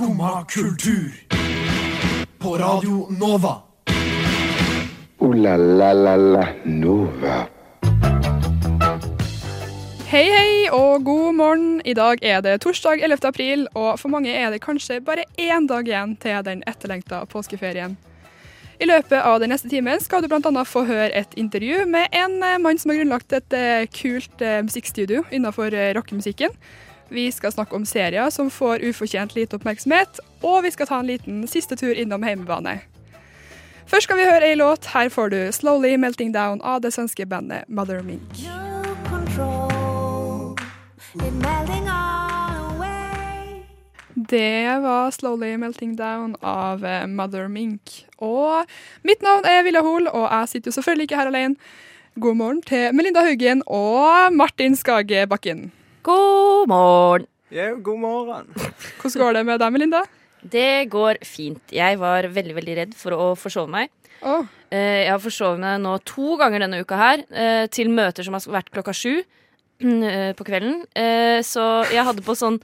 Skumma 0.00 0.44
kultur. 0.48 1.12
På 2.38 2.56
Radio 2.56 3.06
Nova. 3.20 3.56
O-la-la-la-la 5.18 6.46
Nova. 6.64 7.34
Hei, 10.06 10.24
hei 10.24 10.70
og 10.72 11.04
god 11.04 11.34
morgen. 11.34 11.82
I 11.84 11.92
dag 11.92 12.24
er 12.24 12.40
det 12.40 12.62
torsdag 12.64 13.04
11. 13.04 13.28
april, 13.28 13.68
og 13.74 14.00
for 14.00 14.08
mange 14.08 14.32
er 14.32 14.48
det 14.50 14.62
kanskje 14.64 15.02
bare 15.04 15.28
én 15.36 15.68
dag 15.68 15.84
igjen 15.84 16.16
til 16.16 16.44
den 16.48 16.64
etterlengta 16.64 17.26
påskeferien. 17.28 17.98
I 18.80 18.88
løpet 18.88 19.20
av 19.20 19.42
den 19.42 19.52
neste 19.52 19.68
timen 19.68 20.00
skal 20.00 20.24
du 20.24 20.32
bl.a. 20.32 20.64
få 20.64 20.86
høre 20.88 21.12
et 21.12 21.34
intervju 21.36 21.84
med 21.84 22.08
en 22.16 22.40
eh, 22.40 22.56
mann 22.56 22.80
som 22.80 22.88
har 22.94 23.02
grunnlagt 23.02 23.36
et 23.36 23.52
eh, 23.52 23.84
kult 23.92 24.40
eh, 24.40 24.62
musikkstudio 24.64 25.26
innenfor 25.28 25.76
rockemusikken. 25.92 26.56
Vi 27.10 27.32
skal 27.32 27.52
snakke 27.52 27.74
om 27.74 27.84
serier 27.84 28.30
som 28.30 28.50
får 28.50 28.84
ufortjent 28.86 29.34
lite 29.34 29.58
oppmerksomhet, 29.58 30.20
og 30.46 30.62
vi 30.62 30.70
skal 30.70 30.86
ta 30.86 31.00
en 31.02 31.08
liten 31.10 31.42
siste 31.50 31.74
tur 31.76 31.90
innom 31.90 32.22
heimebane. 32.22 32.78
Først 33.90 34.06
skal 34.06 34.20
vi 34.20 34.28
høre 34.28 34.46
ei 34.46 34.54
låt. 34.54 34.86
Her 34.94 35.08
får 35.08 35.28
du 35.30 35.52
'Slowly 35.52 35.96
Melting 35.96 36.30
Down' 36.36 36.62
av 36.62 36.80
det 36.80 36.92
svenske 36.92 37.26
bandet 37.26 37.64
Mother 37.68 38.02
Mink. 38.02 38.30
Det 44.14 44.82
var 44.82 45.10
'Slowly 45.10 45.56
Melting 45.56 45.96
Down' 45.96 46.36
av 46.42 46.84
eh, 46.84 47.06
Mother 47.06 47.48
Mink. 47.48 48.06
Og 48.18 48.64
mitt 49.02 49.22
navn 49.22 49.44
er 49.44 49.62
Villa 49.62 49.80
Hoel, 49.80 50.08
og 50.08 50.30
jeg 50.30 50.48
sitter 50.48 50.68
jo 50.68 50.72
selvfølgelig 50.72 51.02
ikke 51.02 51.16
her 51.16 51.26
alene. 51.26 51.56
God 52.20 52.34
morgen 52.34 52.62
til 52.62 52.94
Melinda 52.94 53.20
Haugen 53.20 53.62
og 53.66 54.32
Martin 54.32 54.76
Skage 54.76 55.26
Bakken. 55.26 55.72
God 56.02 56.68
morgen. 56.70 57.26
Ja, 57.52 57.72
god 57.74 57.98
morgen. 58.00 58.46
Hvordan 59.00 59.20
går 59.20 59.34
det 59.36 59.42
med 59.48 59.60
deg, 59.60 59.72
Melinda? 59.74 60.02
Det 60.40 60.88
går 60.92 61.18
fint. 61.28 61.60
Jeg 61.74 61.98
var 62.00 62.28
veldig 62.32 62.54
veldig 62.56 62.76
redd 62.78 62.94
for 62.96 63.12
å 63.16 63.26
forsove 63.36 63.68
meg. 63.72 63.90
Eh, 64.24 65.04
Jeg 65.04 65.10
har 65.10 65.20
forsovet 65.20 65.60
meg 65.60 65.80
nå 65.82 65.98
to 66.08 66.36
ganger 66.40 66.64
denne 66.64 66.80
uka 66.80 66.96
her, 66.96 67.24
eh, 67.30 67.66
til 67.66 67.90
møter 67.92 68.24
som 68.24 68.36
har 68.36 68.40
vært 68.40 68.70
klokka 68.72 68.94
sju 68.96 69.20
eh, 69.80 70.32
på 70.36 70.46
kvelden. 70.46 70.84
Eh, 70.96 71.40
Så 71.44 71.84
jeg 71.92 72.04
hadde 72.04 72.24
på 72.24 72.36
sånn 72.38 72.60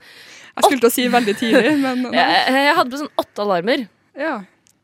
jeg 0.57 0.63
skulle 0.65 0.81
til 0.81 0.89
å 0.89 0.95
si 0.95 1.07
veldig 1.13 1.35
tidlig, 1.37 1.75
men 1.85 2.07
nei. 2.07 2.17
Jeg, 2.17 2.73
hadde 2.73 2.89
på 2.89 3.03
sånn 3.03 3.13
åtte 3.21 3.43
alarmer 3.43 3.83
ja. 4.17 4.39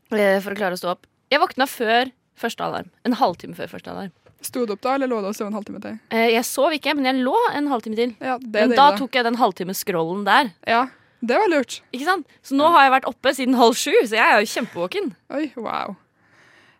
for 0.06 0.54
å 0.54 0.58
klare 0.60 0.76
å 0.76 0.78
stå 0.78 0.92
opp. 0.94 1.08
Jeg 1.34 1.42
våkna 1.42 1.66
før 1.66 2.12
første 2.38 2.62
alarm. 2.62 2.92
En 3.02 3.16
halvtime 3.18 3.58
før 3.58 3.72
første 3.72 3.90
alarm. 3.90 4.12
Sto 4.44 4.64
du 4.68 4.74
opp 4.74 4.82
da, 4.84 4.94
eller 4.98 5.08
lå 5.10 5.20
du 5.24 5.30
og 5.30 5.36
sov 5.36 5.48
en 5.48 5.56
halvtime 5.56 5.80
til? 5.82 5.96
Eh, 6.12 6.30
Jeg 6.34 6.44
sov 6.48 6.74
ikke, 6.76 6.94
men 6.96 7.08
jeg 7.08 7.24
lå 7.24 7.36
en 7.54 7.70
halvtime 7.72 7.96
til. 7.98 8.14
Ja, 8.20 8.36
det 8.38 8.60
er 8.60 8.68
Men 8.68 8.76
da 8.78 8.90
tok 8.98 9.16
jeg 9.16 9.24
den 9.26 9.38
halvtimescrollen 9.40 10.26
der. 10.26 10.50
Ja, 10.68 10.82
det 11.24 11.38
var 11.40 11.48
lurt. 11.52 11.80
Ikke 11.94 12.08
sant? 12.08 12.28
Så 12.44 12.58
nå 12.58 12.68
har 12.74 12.86
jeg 12.86 12.94
vært 12.98 13.08
oppe 13.08 13.32
siden 13.36 13.56
halv 13.56 13.78
sju, 13.80 13.94
så 14.04 14.18
jeg 14.18 14.24
er 14.24 14.42
jo 14.42 14.50
kjempevåken. 14.52 15.14
Oi, 15.38 15.46
wow. 15.56 15.96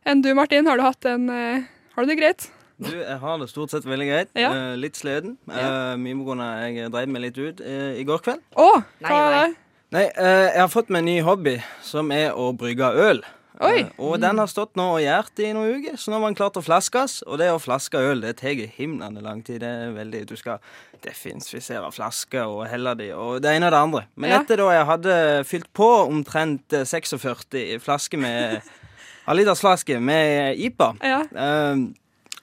Enn 0.04 0.20
du, 0.20 0.34
Martin, 0.36 0.68
har 0.68 0.76
du 0.76 0.84
hatt 0.84 1.08
en 1.08 1.30
uh, 1.32 1.64
Har 1.96 2.04
du 2.04 2.12
det 2.12 2.18
greit? 2.20 2.50
Du, 2.76 2.90
jeg 2.92 3.18
har 3.22 3.38
det 3.40 3.48
stort 3.48 3.72
sett 3.72 3.86
veldig 3.88 4.08
greit. 4.10 4.32
Ja. 4.36 4.52
Uh, 4.52 4.76
litt 4.76 5.00
sliten. 5.00 5.38
Uh, 5.48 5.94
mye 5.96 6.18
på 6.20 6.28
grunn 6.28 6.44
av 6.44 6.64
jeg 6.68 6.92
drev 6.92 7.12
meg 7.14 7.30
litt 7.30 7.40
ut 7.40 7.64
i 7.64 8.04
går 8.04 8.24
kveld. 8.26 8.44
Å, 8.52 8.66
oh, 8.74 8.82
hva 9.00 9.20
er 9.24 9.36
det? 9.38 9.52
Nei, 9.94 10.08
eh, 10.10 10.48
jeg 10.50 10.58
har 10.58 10.70
fått 10.72 10.88
meg 10.90 11.04
en 11.04 11.06
ny 11.06 11.20
hobby, 11.22 11.54
som 11.86 12.08
er 12.10 12.34
å 12.34 12.48
brygge 12.58 12.88
øl. 12.98 13.20
Oi. 13.62 13.80
Eh, 13.84 13.90
og 14.02 14.16
den 14.22 14.38
har 14.40 14.48
stått 14.50 14.74
nå 14.78 14.86
og 14.96 15.00
gjært 15.02 15.38
i 15.44 15.52
noen 15.54 15.76
uker, 15.78 15.96
så 16.00 16.10
nå 16.10 16.18
var 16.18 16.32
den 16.32 16.38
klar 16.38 16.50
til 16.50 16.62
å 16.62 16.66
flaskes. 16.66 17.20
Og 17.28 17.38
det 17.38 17.50
å 17.54 17.60
flaske 17.62 18.00
øl, 18.02 18.20
det 18.24 18.32
tar 18.40 18.58
himlende 18.78 19.22
lang 19.22 19.42
tid. 19.46 19.60
Det 19.62 19.68
er 19.70 19.92
veldig 19.94 20.24
Du 20.26 20.34
skal 20.36 20.58
definisere 21.04 21.90
flasker 21.94 22.48
og 22.50 22.64
helle 22.70 22.94
de, 22.98 23.10
og 23.14 23.42
det 23.44 23.52
ene 23.54 23.68
og 23.68 23.72
det 23.76 23.82
andre. 23.86 24.02
Men 24.16 24.30
Ja. 24.30 24.40
etter 24.40 24.56
da 24.56 24.70
jeg 24.74 24.86
hadde 24.86 25.44
fylt 25.46 25.70
på 25.72 25.88
omtrent 26.08 26.72
eh, 26.72 26.84
46 26.84 27.78
flasker 27.84 28.18
med 28.18 28.62
halvlitersflasker 29.28 30.00
med 30.00 30.58
IPA 30.58 30.90
Ja. 31.02 31.22
Ehm, 31.34 31.94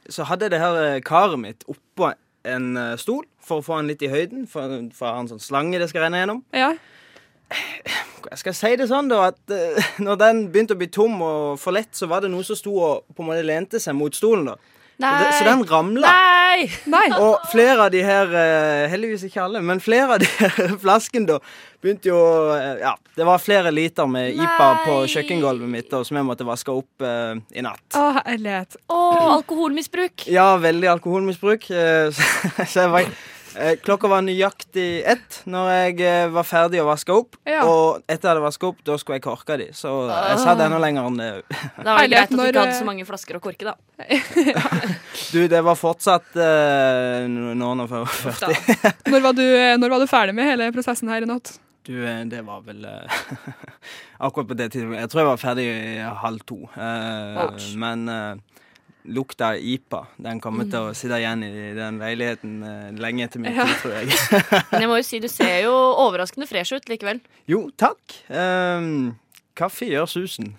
så 0.10 0.24
hadde 0.26 0.50
det 0.50 0.60
her 0.60 0.76
eh, 0.96 1.02
karet 1.02 1.40
mitt 1.40 1.64
oppå 1.68 2.14
en 2.44 2.72
stol 2.98 3.26
for 3.40 3.60
å 3.62 3.66
få 3.66 3.78
den 3.78 3.92
litt 3.92 4.02
i 4.02 4.10
høyden, 4.10 4.48
for, 4.50 4.64
for 4.98 5.06
å 5.12 5.14
ha 5.14 5.20
en 5.22 5.28
sånn 5.30 5.42
slange 5.44 5.78
det 5.78 5.90
skal 5.92 6.08
renne 6.08 6.24
gjennom. 6.24 6.44
ja. 6.56 6.72
Jeg 8.32 8.40
skal 8.40 8.56
si 8.56 8.76
det 8.80 8.88
sånn, 8.92 9.10
da, 9.12 9.32
at 9.32 9.54
eh, 9.54 9.96
når 10.04 10.20
den 10.22 10.44
begynte 10.54 10.78
å 10.78 10.80
bli 10.80 10.90
tom 10.94 11.18
og 11.26 11.58
for 11.60 11.76
lett, 11.76 11.92
så 11.98 12.08
var 12.12 12.24
det 12.24 12.32
noe 12.32 12.46
som 12.48 12.58
sto 12.58 12.76
og 12.78 13.16
på 13.16 13.24
en 13.24 13.32
måte 13.32 13.48
lente 13.48 13.82
seg 13.82 13.98
mot 13.98 14.16
stolen, 14.16 14.54
da. 14.54 14.78
Så, 15.02 15.10
det, 15.18 15.30
så 15.34 15.46
den 15.48 15.64
ramla. 15.66 16.10
Nei! 16.14 16.68
Nei. 16.94 17.08
Og 17.18 17.42
flere 17.50 17.88
av 17.88 17.90
de 17.90 18.04
her 18.06 18.36
eh, 18.38 18.84
Heldigvis 18.92 19.24
ikke 19.26 19.40
alle, 19.48 19.62
men 19.66 19.80
flere 19.82 20.14
av 20.14 20.22
de 20.22 20.28
her 20.30 20.76
flaskene 20.84 21.26
da 21.26 21.40
begynte 21.82 22.12
jo 22.12 22.20
eh, 22.54 22.84
Ja, 22.84 22.92
det 23.18 23.26
var 23.26 23.42
flere 23.42 23.72
liter 23.74 24.06
med 24.06 24.36
IPA 24.36 24.68
på 24.84 25.00
Nei. 25.00 25.10
kjøkkengulvet 25.16 25.74
mitt 25.74 25.90
da, 25.90 26.04
som 26.06 26.20
jeg 26.20 26.28
måtte 26.28 26.46
vaske 26.46 26.76
opp 26.76 27.02
i 27.02 27.66
natt. 27.66 27.82
Å, 27.98 28.06
herlighet. 28.20 28.78
Å, 28.94 29.02
alkoholmisbruk. 29.40 30.28
Ja, 30.30 30.52
veldig 30.62 30.92
alkoholmisbruk. 30.94 31.66
Så, 31.66 32.30
så 32.76 32.86
jeg 32.86 32.94
var, 32.94 33.10
klokka 33.86 34.10
var 34.12 34.24
nøyaktig 34.26 35.04
ett 35.10 35.42
når 35.50 35.70
jeg 35.72 35.96
eh, 36.08 36.26
var 36.34 36.48
ferdig 36.48 36.82
å 36.84 36.88
vaske 36.90 37.16
opp. 37.16 37.38
Ja. 37.48 37.64
Og 37.68 38.02
etter 38.06 38.28
jeg 38.28 38.34
hadde 38.34 38.44
vasket 38.46 38.68
opp, 38.70 38.84
da 38.88 38.98
skulle 39.02 39.20
jeg 39.20 39.26
korke 39.26 39.58
de. 39.62 39.70
Så 39.78 39.94
jeg 40.10 40.44
satt 40.44 40.64
enda 40.66 40.82
lenger 40.82 41.10
enn 41.10 41.20
det. 41.22 41.32
Da 41.78 41.96
var 41.96 42.06
det 42.06 42.12
greit 42.14 42.28
at 42.28 42.36
du 42.36 42.38
ikke 42.44 42.64
hadde 42.64 42.68
eh, 42.76 42.80
så 42.80 42.88
mange 42.88 43.08
flasker 43.08 43.40
å 43.40 43.44
korke, 43.44 43.74
da. 43.74 43.76
Du, 45.32 45.40
det 45.48 45.62
var 45.64 45.78
fortsatt 45.80 46.34
uh, 46.36 47.28
noen 47.30 47.84
og 47.86 47.92
40. 47.92 49.12
Når 49.12 49.24
var, 49.24 49.36
du, 49.38 49.44
eh, 49.46 49.76
når 49.80 49.94
var 49.94 50.02
du 50.02 50.10
ferdig 50.12 50.36
med 50.36 50.50
hele 50.50 50.72
prosessen 50.76 51.12
her 51.12 51.24
i 51.24 51.30
natt? 51.30 51.54
Du, 51.84 52.08
eh, 52.08 52.26
det 52.26 52.42
var 52.42 52.62
vel 52.62 52.86
eh, 52.86 53.12
Akkurat 54.18 54.48
på 54.48 54.54
det 54.54 54.70
tidspunktet. 54.70 55.02
Jeg 55.02 55.10
tror 55.10 55.22
jeg 55.22 55.30
var 55.30 55.42
ferdig 55.42 55.66
i 55.66 56.10
halv 56.22 56.44
to. 56.46 56.60
Uh, 56.76 57.58
men 57.82 58.06
eh, 58.12 58.51
lukta 59.06 59.54
av 59.54 59.60
IPA, 59.62 60.02
den 60.22 60.40
kommer 60.44 60.68
til 60.70 60.90
å 60.92 60.94
sitte 60.98 61.18
igjen 61.22 61.44
i 61.48 61.52
den 61.78 61.98
leiligheten 62.02 62.56
eh, 62.68 62.88
lenge 63.02 63.26
etter 63.26 63.42
min 63.44 63.56
Ja. 63.56 63.66
tid, 63.66 63.82
tror 63.82 63.98
jeg. 63.98 64.14
Men 64.72 64.86
jeg 64.86 64.92
må 64.92 65.00
jo 65.00 65.08
si, 65.08 65.20
du 65.24 65.28
ser 65.32 65.58
jo 65.66 65.74
overraskende 66.06 66.48
fresh 66.50 66.76
ut 66.78 66.90
likevel. 66.92 67.22
jo, 67.50 67.66
takk. 67.78 68.00
Um, 68.30 69.16
kaffe 69.58 69.90
gjør 69.90 70.10
susen. 70.10 70.54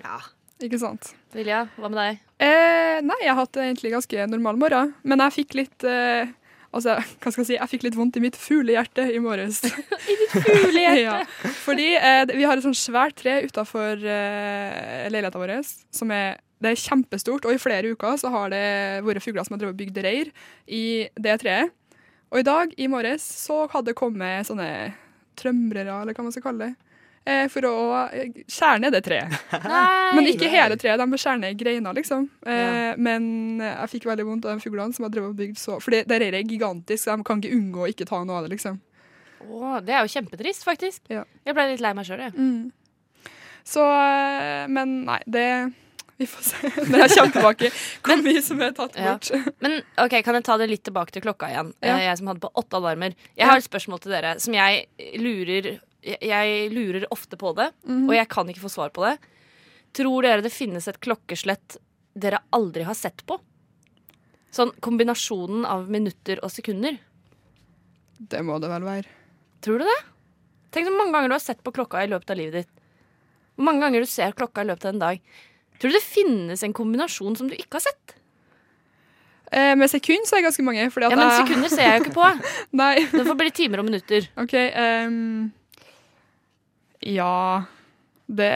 Ikke 0.63 0.79
sant? 0.79 1.15
Vilja, 1.35 1.65
hva 1.79 1.89
med 1.91 1.99
deg? 1.99 2.21
Eh, 2.43 3.01
nei, 3.07 3.19
jeg 3.23 3.33
har 3.33 3.41
hatt 3.45 3.59
egentlig 3.63 3.95
ganske 3.95 4.29
normal 4.31 4.59
morgen, 4.61 4.95
men 5.07 5.23
jeg 5.27 5.39
fikk 5.43 5.59
litt 5.63 5.85
eh, 5.89 6.31
Altså, 6.73 6.95
hva 7.21 7.29
skal 7.29 7.43
jeg 7.43 7.49
si, 7.51 7.57
jeg 7.59 7.69
fikk 7.69 7.83
litt 7.85 7.97
vondt 7.99 8.17
i 8.17 8.23
mitt 8.25 8.37
fuglehjerte 8.41 9.05
i 9.13 9.19
morges. 9.21 9.59
I 10.11 10.15
ditt 10.23 10.31
fuglehjerte? 10.33 11.03
ja, 11.05 11.19
fordi 11.67 11.89
eh, 11.99 12.23
vi 12.33 12.47
har 12.49 12.57
et 12.57 12.65
sånt 12.65 12.79
svært 12.81 13.19
tre 13.21 13.43
utafor 13.45 14.01
eh, 14.01 15.05
leiligheten 15.13 15.43
vår 15.43 15.53
som 15.93 16.15
er 16.17 16.39
det 16.63 16.73
er 16.73 16.81
kjempestort, 16.83 17.45
og 17.49 17.55
i 17.57 17.61
flere 17.61 17.93
uker 17.93 18.17
så 18.21 18.31
har 18.33 18.53
det 18.53 18.65
vært 19.07 19.25
fugler 19.25 19.47
som 19.47 19.57
har 19.57 19.65
drevet 19.65 19.81
bygd 19.81 19.99
reir 20.05 20.31
i 20.71 20.85
det 21.21 21.39
treet. 21.43 21.73
Og 22.33 22.41
i 22.41 22.47
dag, 22.47 22.71
i 22.81 22.87
morges, 22.89 23.25
så 23.45 23.67
hadde 23.69 23.91
det 23.91 23.99
kommet 23.99 24.49
sånne 24.49 24.71
trømrere, 25.37 25.99
eller 26.03 26.17
hva 26.17 26.25
man 26.25 26.33
skal 26.33 26.45
kalle 26.47 26.69
det, 26.71 26.93
eh, 27.29 27.45
for 27.53 27.67
å 27.69 27.75
eh, 28.07 28.31
skjære 28.49 28.81
ned 28.85 28.95
det 28.97 29.03
treet. 29.05 29.35
Nei! 29.69 30.15
Men 30.17 30.31
ikke 30.31 30.49
hele 30.53 30.79
treet, 30.81 31.01
de 31.01 31.09
bør 31.13 31.21
skjære 31.21 31.43
ned 31.43 31.59
greiner, 31.61 31.97
liksom. 31.99 32.25
Eh, 32.47 32.95
Men 32.97 33.27
jeg 33.61 33.91
fikk 33.97 34.09
veldig 34.09 34.27
vondt 34.31 34.49
av 34.49 34.57
de 34.57 34.65
fuglene 34.65 34.97
som 34.97 35.05
har 35.09 35.13
drevet 35.13 35.33
og 35.35 35.39
bygd 35.43 35.61
så 35.61 35.77
For 35.83 35.93
det 35.93 36.07
reiret 36.09 36.41
er 36.41 36.49
gigantisk, 36.49 37.05
så 37.05 37.17
de 37.19 37.27
kan 37.29 37.43
ikke 37.43 37.57
unngå 37.59 37.85
å 37.85 37.91
ikke 37.93 38.09
ta 38.09 38.23
noe 38.25 38.41
av 38.41 38.47
det, 38.49 38.55
liksom. 38.57 38.81
Å, 39.43 39.75
det 39.85 39.97
er 39.97 40.05
jo 40.07 40.13
kjempetrist, 40.15 40.65
faktisk. 40.65 41.03
Ja. 41.13 41.27
Jeg 41.45 41.57
ble 41.59 41.69
litt 41.73 41.85
lei 41.85 41.93
meg 41.99 42.09
sjøl, 42.09 42.25
jeg. 42.29 42.49
Så 43.67 43.83
eh, 43.85 44.65
Men 44.73 45.03
nei, 45.09 45.21
det 45.27 45.47
Vi 46.23 46.27
får 46.31 46.49
se 46.49 46.73
når 46.87 47.05
jeg 47.05 47.15
kommer 47.17 47.35
tilbake 47.37 47.71
hvor 48.07 48.23
mye 48.27 48.43
som 48.47 48.63
er 48.63 48.75
tatt 48.77 48.99
Ja. 48.99 49.15
bort. 49.15 49.55
Men 49.65 49.79
ok, 49.99 50.19
kan 50.25 50.39
jeg 50.39 50.47
ta 50.47 50.57
det 50.61 50.69
litt 50.71 50.85
tilbake 50.87 51.15
til 51.15 51.25
klokka 51.25 51.51
igjen? 51.51 51.73
Ja. 51.83 51.97
Eh, 51.97 52.05
Jeg 52.07 52.19
som 52.21 52.31
hadde 52.31 52.45
på 52.45 52.53
åtte 52.63 52.79
alarmer. 52.79 53.17
Jeg 53.39 53.49
har 53.51 53.59
et 53.59 53.67
spørsmål 53.67 54.03
til 54.05 54.15
dere 54.15 54.37
som 54.43 54.55
jeg 54.55 54.87
lurer 55.19 55.75
jeg 56.03 56.71
lurer 56.75 57.05
ofte 57.15 57.39
på 57.39 57.53
det, 57.55 57.69
mm. 57.87 58.09
og 58.09 58.15
jeg 58.17 58.29
kan 58.33 58.49
ikke 58.51 58.65
få 58.65 58.71
svar 58.75 58.91
på 58.95 59.05
det. 59.07 59.17
Tror 59.95 60.25
dere 60.27 60.43
det 60.43 60.51
finnes 60.51 60.89
et 60.91 60.99
klokkeslett 61.05 61.77
dere 62.19 62.41
aldri 62.51 62.83
har 62.89 62.97
sett 62.99 63.23
på? 63.29 63.39
Sånn 64.53 64.73
kombinasjonen 64.85 65.63
av 65.69 65.87
minutter 65.93 66.43
og 66.43 66.51
sekunder. 66.53 66.99
Det 68.19 68.43
må 68.45 68.59
det 68.63 68.71
vel 68.73 68.85
være. 68.87 69.15
Tror 69.65 69.79
du 69.81 69.87
det? 69.87 70.01
Tenk 70.75 70.89
så 70.89 70.95
mange 70.97 71.15
ganger 71.15 71.31
du 71.33 71.37
har 71.37 71.45
sett 71.45 71.63
på 71.65 71.73
klokka 71.75 72.03
i 72.03 72.11
løpet 72.11 72.35
av 72.35 72.41
livet 72.41 72.63
ditt. 72.63 72.83
Hvor 73.57 73.69
mange 73.69 73.85
ganger 73.85 74.03
du 74.05 74.09
ser 74.11 74.35
klokka 74.37 74.65
i 74.65 74.69
løpet 74.71 74.89
av 74.89 74.95
en 74.95 75.03
dag. 75.03 75.23
Tror 75.83 75.91
du 75.91 75.99
det 75.99 76.05
finnes 76.07 76.63
en 76.63 76.75
kombinasjon 76.77 77.35
som 77.35 77.49
du 77.51 77.57
ikke 77.59 77.81
har 77.81 77.85
sett? 77.89 78.13
Eh, 79.53 79.73
med 79.77 79.91
sekund 79.91 80.29
så 80.29 80.37
er 80.37 80.41
det 80.41 80.47
ganske 80.47 80.65
mange. 80.65 80.85
Ja, 80.87 81.09
men 81.11 81.25
jeg, 81.27 81.41
Sekunder 81.43 81.73
ser 81.73 81.83
jeg 81.89 81.99
jo 81.99 82.05
ikke 82.07 82.15
på. 82.15 82.29
Nei, 82.81 82.93
Det 83.11 83.25
får 83.27 83.39
bli 83.41 83.51
timer 83.59 83.83
og 83.83 83.89
minutter. 83.91 84.29
OK. 84.41 84.55
um, 85.11 85.51
ja 87.03 87.35
Det 88.31 88.53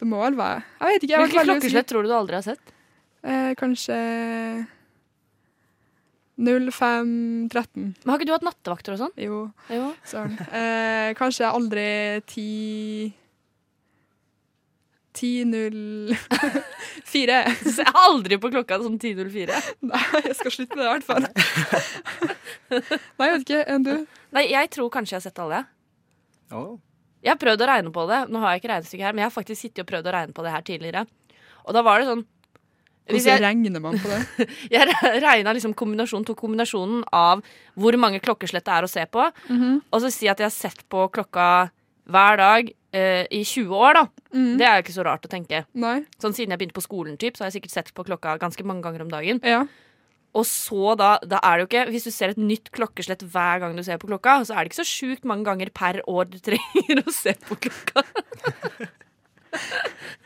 Det 0.00 0.06
må 0.08 0.22
vel 0.22 0.38
være 0.38 0.62
Jeg 0.64 0.94
vet 0.94 1.04
ikke. 1.04 1.20
Hvilket 1.20 1.46
klokkeslett 1.50 1.90
tror 1.92 2.02
du 2.02 2.08
du 2.08 2.16
aldri 2.16 2.38
har 2.38 2.46
sett? 2.48 2.74
Eh, 3.28 3.52
kanskje 3.60 3.98
0513. 6.38 7.94
Men 8.04 8.10
Har 8.10 8.18
ikke 8.18 8.28
du 8.30 8.34
hatt 8.34 8.46
nattevakter 8.46 8.94
og 8.94 9.00
sånn? 9.02 9.14
Jo, 9.20 9.40
Jo. 9.74 9.88
Sånn. 10.06 10.36
Eh, 10.48 11.12
kanskje 11.18 11.50
aldri 11.50 11.88
10 12.30 13.12
10.04. 15.18 17.38
Se 17.76 17.84
aldri 17.98 18.38
på 18.40 18.50
klokka 18.54 18.78
som 18.82 18.94
10.04. 18.98 19.58
Nei, 19.90 20.02
jeg 20.28 20.36
skal 20.38 20.52
slutte 20.54 20.76
med 20.78 20.84
det 20.84 20.88
i 20.88 20.94
hvert 20.94 21.08
fall. 21.08 21.24
Nei, 23.18 23.26
jeg 23.26 23.34
vet 23.34 23.44
ikke. 23.46 23.62
Enn 23.74 23.84
du? 23.86 23.94
Nei, 24.36 24.44
jeg 24.52 24.66
tror 24.74 24.88
kanskje 24.94 25.12
jeg 25.16 25.20
har 25.20 25.26
sett 25.26 25.42
alle. 25.42 25.60
Oh. 26.54 26.72
Jeg 27.24 27.32
har 27.34 27.42
prøvd 27.42 27.60
å 27.64 27.70
regne 27.72 27.90
på 27.94 28.02
det. 28.10 28.20
Nå 28.30 28.36
har 28.42 28.48
jeg 28.54 28.60
ikke 28.62 28.72
regnestykke 28.72 29.06
her, 29.08 29.14
men 29.14 29.22
jeg 29.24 29.30
har 29.30 29.36
faktisk 29.36 29.60
sittet 29.60 29.84
og 29.84 29.90
prøvd 29.90 30.06
å 30.08 30.14
regne 30.14 30.36
på 30.36 30.44
det 30.46 30.54
her 30.54 30.64
tidligere. 30.66 31.02
Og 31.66 31.72
da 31.76 31.80
var 31.86 31.96
det 32.00 32.10
sånn 32.10 32.24
hvis 33.08 33.24
Hvordan 33.24 33.38
jeg, 33.38 33.40
regner 33.40 33.80
man 33.80 33.96
på 33.96 34.08
det? 34.10 34.44
jeg 34.74 34.82
regna 35.24 35.50
liksom 35.56 35.72
kombinasjonen, 35.80 36.26
tok 36.28 36.36
kombinasjonen 36.42 36.98
av 37.16 37.40
hvor 37.80 37.96
mange 38.00 38.20
klokkeslett 38.20 38.66
det 38.66 38.74
er 38.74 38.84
å 38.84 38.90
se 38.92 39.04
på, 39.08 39.22
og 39.24 39.96
så 40.04 40.08
si 40.12 40.28
at 40.28 40.36
jeg 40.42 40.44
har 40.44 40.52
sett 40.52 40.82
på 40.92 41.06
klokka 41.14 41.46
hver 42.12 42.40
dag 42.40 42.68
eh, 42.92 43.24
i 43.34 43.42
20 43.44 43.74
år, 43.74 43.98
da. 43.98 44.04
Mm. 44.34 44.54
Det 44.60 44.68
er 44.68 44.78
jo 44.78 44.86
ikke 44.86 44.96
så 44.96 45.04
rart 45.06 45.26
å 45.26 45.32
tenke. 45.32 45.64
Nei? 45.78 45.98
Sånn 46.22 46.36
Siden 46.36 46.54
jeg 46.54 46.62
begynte 46.62 46.78
på 46.78 46.84
skolen, 46.84 47.18
typ, 47.20 47.36
så 47.36 47.44
har 47.44 47.52
jeg 47.52 47.60
sikkert 47.60 47.76
sett 47.76 47.92
på 47.96 48.06
klokka 48.08 48.38
ganske 48.40 48.64
mange 48.68 48.84
ganger 48.86 49.04
om 49.04 49.12
dagen. 49.12 49.42
Ja. 49.46 49.64
Og 50.36 50.44
så 50.46 50.92
da, 51.00 51.16
da 51.24 51.40
er 51.40 51.56
det 51.56 51.62
jo 51.62 51.68
ikke 51.70 51.82
Hvis 51.94 52.04
du 52.04 52.10
ser 52.12 52.34
et 52.34 52.40
nytt 52.40 52.68
klokkeslett 52.76 53.22
hver 53.32 53.62
gang 53.62 53.72
du 53.78 53.82
ser 53.86 53.96
på 54.00 54.10
klokka, 54.10 54.42
så 54.44 54.54
er 54.54 54.62
det 54.62 54.72
ikke 54.72 54.82
så 54.82 54.90
sjukt 54.90 55.28
mange 55.28 55.48
ganger 55.48 55.72
per 55.74 56.02
år 56.04 56.28
du 56.30 56.38
trenger 56.44 57.02
å 57.06 57.14
se 57.14 57.34
på 57.48 57.56
klokka. 57.68 58.04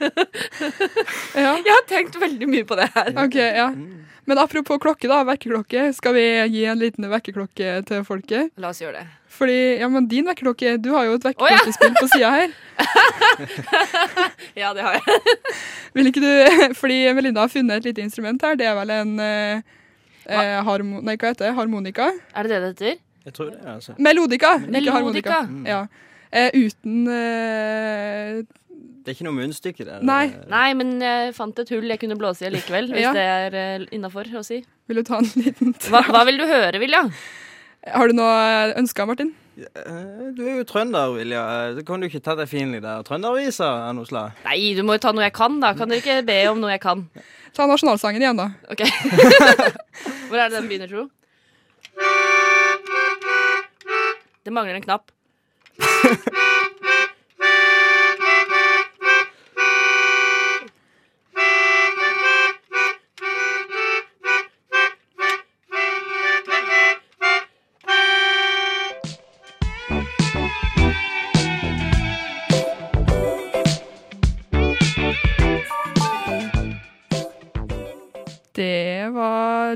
ja. 1.42 1.52
Jeg 1.56 1.72
har 1.72 1.84
tenkt 1.90 2.18
veldig 2.20 2.48
mye 2.50 2.66
på 2.68 2.78
det 2.78 2.88
her. 2.94 3.12
OK, 3.24 3.38
ja. 3.38 3.70
Men 4.24 4.38
apropos 4.38 4.78
klokke, 4.82 5.08
da. 5.10 5.22
Vekkerklokke. 5.26 5.88
Skal 5.96 6.14
vi 6.14 6.22
gi 6.54 6.62
en 6.70 6.78
liten 6.78 7.08
vekkerklokke 7.10 7.80
til 7.88 8.04
folket? 8.06 8.52
La 8.62 8.70
oss 8.70 8.80
gjøre 8.82 9.00
det. 9.00 9.06
Fordi, 9.32 9.58
ja, 9.80 9.88
men 9.88 10.04
din 10.10 10.26
vekkerklokke 10.28 10.74
Du 10.84 10.90
har 10.92 11.06
jo 11.08 11.14
et 11.16 11.24
ja. 11.24 11.32
på 11.98 12.06
sida 12.12 12.30
her. 12.36 12.48
Ja, 14.60 14.68
det 14.76 14.82
har 14.84 14.92
jeg. 14.98 15.04
Vil 15.96 16.10
ikke 16.10 16.22
du 16.22 16.30
Fordi 16.76 16.98
Melinda 17.16 17.40
har 17.46 17.52
funnet 17.52 17.74
et 17.80 17.86
lite 17.90 18.04
instrument 18.04 18.42
her. 18.42 18.54
Det 18.60 18.66
er 18.68 18.76
vel 18.78 18.90
en 18.94 19.12
eh, 19.20 19.62
eh, 20.28 20.58
harmo, 20.66 21.00
Nei, 21.00 21.16
hva 21.16 21.32
heter 21.32 21.48
det? 21.48 21.56
Harmonika? 21.56 22.10
Er 22.36 22.46
det 22.46 22.52
det 22.52 22.60
det 22.62 22.70
heter? 22.72 23.00
Jeg 23.22 23.34
tror 23.34 23.50
det, 23.50 23.60
altså. 23.66 23.92
Melodika, 23.98 24.56
ikke 24.66 24.90
harmonika. 24.90 25.42
Melodika. 25.46 25.70
Ja. 25.70 25.86
Eh, 26.32 26.50
uten 26.54 27.06
eh, 27.06 28.42
Det 29.02 29.10
er 29.10 29.16
ikke 29.16 29.26
noe 29.26 29.34
munnstykke 29.34 29.84
der. 29.88 30.02
Nei. 30.06 30.28
Nei, 30.50 30.68
men 30.78 30.92
jeg 31.02 31.32
fant 31.34 31.58
et 31.58 31.70
hull 31.74 31.88
jeg 31.90 31.98
kunne 31.98 32.14
blåse 32.20 32.46
i 32.46 32.50
likevel, 32.54 32.86
hvis 32.94 33.02
Ja. 33.02 33.12
det 33.16 33.24
er 33.26 33.56
uh, 33.82 33.86
innafor 33.94 34.28
å 34.38 34.42
si. 34.46 34.60
Vil 34.86 35.00
du 35.00 35.06
ta 35.08 35.18
en 35.18 35.26
liten 35.42 35.74
Hva, 35.90 36.04
hva 36.06 36.24
vil 36.28 36.38
du 36.38 36.44
høre, 36.46 36.78
Vilja? 36.82 37.04
Har 37.90 38.06
du 38.06 38.14
noe 38.14 38.72
ønska, 38.78 39.02
Martin? 39.10 39.32
Eh, 39.58 40.30
Du 40.38 40.44
er 40.46 40.60
jo 40.60 40.64
trønder, 40.68 41.10
Vilja. 41.16 41.42
Så 41.76 41.82
kan 41.88 42.00
du 42.00 42.06
ikke 42.06 42.22
ta 42.22 42.36
deg 42.38 42.46
finlig 42.48 42.78
der. 42.84 43.02
Trøndervisa 43.08 43.66
av 43.88 43.96
noe 43.98 44.06
slag? 44.06 44.38
Nei, 44.46 44.60
du 44.78 44.84
må 44.86 44.94
jo 44.96 45.02
ta 45.02 45.10
noe 45.12 45.26
jeg 45.26 45.34
kan, 45.34 45.58
da. 45.60 45.72
Kan 45.74 45.90
dere 45.90 45.98
ikke 46.04 46.20
be 46.30 46.38
om 46.52 46.62
noe 46.62 46.70
jeg 46.76 46.82
kan? 46.86 47.02
Ta 47.52 47.66
nasjonalsangen 47.68 48.22
igjen, 48.22 48.38
da. 48.38 48.46
Ok. 48.70 48.86
Hvor 50.30 50.38
er 50.38 50.46
det 50.46 50.54
den 50.60 50.70
begynner, 50.70 50.88
tro? 50.94 51.08
Det 54.46 54.54
mangler 54.54 54.78
en 54.78 54.86
knapp. 54.86 55.10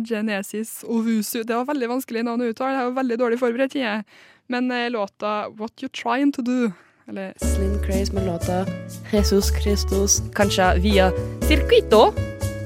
Genesis 0.00 0.84
Ovusu. 0.84 1.42
Det 1.44 1.54
var 1.56 1.68
veldig 1.68 1.88
vanskelig 1.96 2.24
navn 2.26 2.44
å 2.44 2.50
uttale. 2.52 2.76
Jeg 2.76 2.90
var 2.90 2.98
veldig 3.02 3.18
dårlig 3.22 3.38
forberedt. 3.42 3.74
jeg. 3.74 4.04
Men 4.48 4.70
eh, 4.70 4.90
låta 4.90 5.48
What 5.56 5.82
You 5.82 5.88
Trying 5.88 6.32
To 6.36 6.42
Do 6.42 6.72
Eller 7.08 7.32
Slim 7.42 7.78
Craze 7.82 8.12
med 8.14 8.26
låta 8.26 8.66
Jesus 9.12 9.50
Christus, 9.62 10.22
kanskje 10.34 10.78
via 10.82 11.10
Circuito 11.48 12.12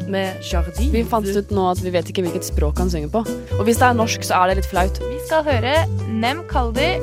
med 0.08 0.36
Jardin. 0.42 0.92
Vi 0.92 1.04
fant 1.04 1.26
ut 1.26 1.50
nå 1.54 1.66
at 1.70 1.80
vi 1.84 1.92
vet 1.94 2.08
ikke 2.10 2.24
hvilket 2.26 2.48
språk 2.48 2.80
han 2.82 2.90
synger 2.90 3.12
på. 3.12 3.22
Og 3.58 3.64
hvis 3.68 3.78
det 3.78 3.86
er 3.86 3.98
norsk, 3.98 4.24
så 4.26 4.40
er 4.42 4.50
det 4.50 4.60
litt 4.60 4.70
flaut. 4.72 4.98
Vi 4.98 5.20
skal 5.28 5.44
høre 5.46 5.74
Nem 6.08 6.42
Kaldi 6.50 6.96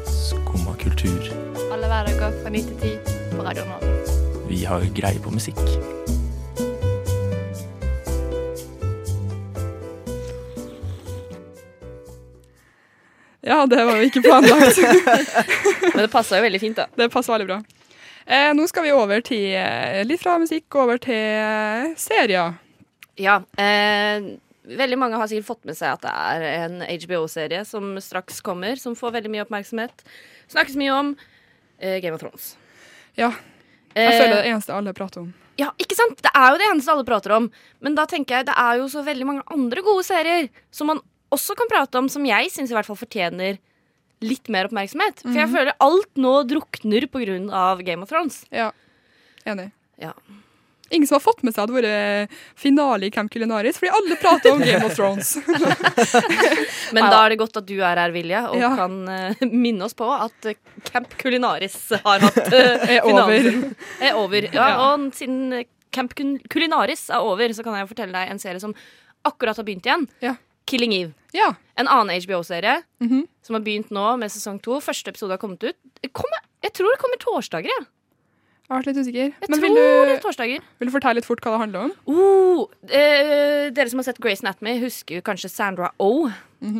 Skumma 0.09 0.75
kultur. 0.81 1.31
Alle 1.71 1.87
hverdager 1.87 2.35
fra 2.43 2.53
9 2.53 2.67
til 2.69 2.77
10 2.99 3.37
på 3.37 3.47
Radio 3.47 3.65
Nova. 3.69 3.90
Vi 4.51 4.65
har 4.65 4.81
greie 4.93 5.19
på 5.23 5.31
musikk. 5.31 5.59
Ja, 13.47 13.65
det 13.65 13.85
var 13.85 13.95
jo 13.95 14.09
ikke 14.09 14.21
planlagt. 14.25 14.81
Men 15.93 16.01
det 16.03 16.09
passa 16.11 16.41
jo 16.41 16.43
veldig 16.43 16.59
fint, 16.59 16.81
da. 16.81 16.89
det 16.99 17.07
passer 17.13 17.31
veldig 17.31 17.47
bra. 17.47 17.61
Eh, 18.25 18.49
nå 18.57 18.65
skal 18.67 18.83
vi 18.89 18.91
over 18.91 19.23
til 19.23 19.53
eh, 19.55 20.01
litt 20.03 20.19
fra 20.19 20.35
musikk 20.41 20.75
over 20.83 20.99
til 20.99 21.15
eh, 21.15 21.93
serier. 21.95 22.57
Ja. 23.23 23.37
Eh, 23.55 24.33
veldig 24.67 24.99
mange 24.99 25.21
har 25.21 25.31
sikkert 25.31 25.47
fått 25.47 25.71
med 25.71 25.79
seg 25.79 25.95
at 25.95 26.03
det 26.03 26.11
er 26.11 26.45
en 26.65 26.83
HBO-serie 26.91 27.63
som 27.71 27.95
straks 28.03 28.43
kommer, 28.43 28.75
som 28.75 28.99
får 28.99 29.15
veldig 29.15 29.31
mye 29.31 29.47
oppmerksomhet. 29.47 30.03
Snakkes 30.51 30.75
mye 30.83 30.99
om 30.99 31.15
eh, 31.79 32.01
Game 32.03 32.19
of 32.19 32.25
Thrones. 32.27 32.51
Ja. 33.15 33.31
Jeg 33.95 34.07
Eh, 34.13 34.17
føler 34.19 34.29
det 34.33 34.39
er 34.39 34.43
det 34.47 34.51
eneste 34.55 34.73
alle 34.75 34.93
prater 34.93 35.21
om. 35.21 35.33
Ja, 35.59 35.69
ikke 35.77 35.95
sant? 35.95 36.21
Det 36.23 36.31
er 36.33 36.51
jo 36.51 36.57
det 36.61 36.67
eneste 36.71 36.91
alle 36.93 37.05
prater 37.05 37.31
om. 37.35 37.49
Men 37.81 37.95
da 37.95 38.05
tenker 38.09 38.37
jeg 38.39 38.45
det 38.47 38.55
er 38.57 38.77
jo 38.79 38.87
så 38.89 39.03
veldig 39.05 39.25
mange 39.27 39.43
andre 39.51 39.81
gode 39.85 40.03
serier 40.07 40.49
som 40.71 40.87
man 40.87 41.01
også 41.31 41.55
kan 41.55 41.67
prate 41.71 41.95
om, 41.99 42.07
som 42.09 42.25
jeg 42.25 42.49
syns 42.51 42.71
i 42.71 42.73
hvert 42.75 42.85
fall 42.87 42.99
fortjener 42.99 43.57
litt 44.21 44.49
mer 44.53 44.67
oppmerksomhet. 44.69 45.23
For 45.23 45.33
jeg 45.39 45.49
føler 45.49 45.73
alt 45.81 46.11
nå 46.15 46.33
drukner 46.49 47.07
på 47.09 47.21
grunn 47.25 47.49
av 47.49 47.81
Game 47.83 48.03
of 48.03 48.09
Thrones. 48.09 48.43
Ja, 48.51 48.71
enig. 49.45 49.71
Ja. 49.97 50.13
Ingen 50.91 51.07
som 51.07 51.15
har 51.15 51.23
fått 51.23 51.41
med 51.47 51.53
seg 51.55 51.63
at 51.63 51.69
det 51.71 51.75
har 51.75 51.85
vært 52.27 52.33
finale 52.59 53.07
i 53.07 53.11
Camp 53.15 53.31
Culinaris, 53.31 53.77
fordi 53.79 53.91
alle 53.95 54.17
prater 54.19 54.51
om 54.51 54.59
Game 54.59 54.85
of 54.85 54.95
Thrones. 54.97 55.37
Men 56.95 57.07
da 57.09 57.21
er 57.25 57.33
det 57.33 57.39
godt 57.41 57.57
at 57.61 57.67
du 57.69 57.77
er 57.79 57.95
her, 58.01 58.11
Vilje, 58.13 58.41
og 58.49 58.57
Ja. 58.59 58.71
kan 58.75 58.97
uh, 59.07 59.45
minne 59.47 59.85
oss 59.87 59.95
på 59.97 60.07
at 60.11 60.45
eh, 60.51 60.57
Camp 60.87 61.13
Culinaris 61.21 61.77
har 62.03 62.19
hatt 62.25 62.37
uh, 62.51 62.85
Er 62.97 63.05
over. 63.07 63.49
Er 64.09 64.17
over. 64.19 64.49
Ja, 64.51 64.67
Ja. 64.71 64.91
Og 64.91 65.11
siden 65.17 65.63
Camp 65.91 66.13
Cul- 66.15 66.39
Culinaris 66.51 67.09
er 67.11 67.19
over, 67.23 67.51
så 67.55 67.63
kan 67.63 67.75
jeg 67.79 67.89
fortelle 67.89 68.15
deg 68.15 68.31
en 68.31 68.39
serie 68.39 68.59
som 68.63 68.75
akkurat 69.27 69.57
har 69.59 69.67
begynt 69.67 69.85
igjen. 69.87 70.07
Ja. 70.23 70.35
Killing 70.69 70.93
Eve. 70.95 71.13
Ja. 71.35 71.53
En 71.79 71.87
annen 71.91 72.15
HBO-serie 72.21 72.81
Mhm. 73.01 73.25
som 73.43 73.55
har 73.57 73.61
begynt 73.65 73.89
nå 73.91 74.17
med 74.19 74.31
sesong 74.31 74.59
to. 74.61 74.79
Første 74.79 75.09
episode 75.11 75.31
har 75.35 75.41
kommet 75.41 75.63
ut. 75.63 75.75
Kommer, 76.13 76.39
jeg 76.63 76.73
tror 76.73 76.91
det 76.93 76.99
kommer 77.01 77.19
torsdager. 77.19 77.71
Jeg, 77.71 77.87
Jeg 78.71 78.77
har 78.77 78.85
vært 78.85 78.87
litt 78.95 78.99
usikker. 79.03 79.31
jeg 79.35 79.49
Men 79.51 79.59
tror 79.59 79.65
vil 79.65 79.73
det 79.75 80.11
er 80.15 80.19
torsdager. 80.23 80.61
vil 80.79 80.87
du 80.87 80.91
fortelle 80.93 81.17
litt 81.19 81.25
fort 81.27 81.41
hva 81.43 81.51
det 81.51 81.59
handler 81.59 81.81
om? 81.89 81.91
Oh, 82.07 82.61
eh, 82.87 83.65
dere 83.75 83.89
som 83.91 83.99
har 83.99 84.05
sett 84.07 84.21
Grace 84.23 84.39
Anatomy, 84.45 84.77
husker 84.79 85.17
jo 85.17 85.21
kanskje 85.27 85.49
Sandra 85.51 85.89
Oh, 85.99 86.31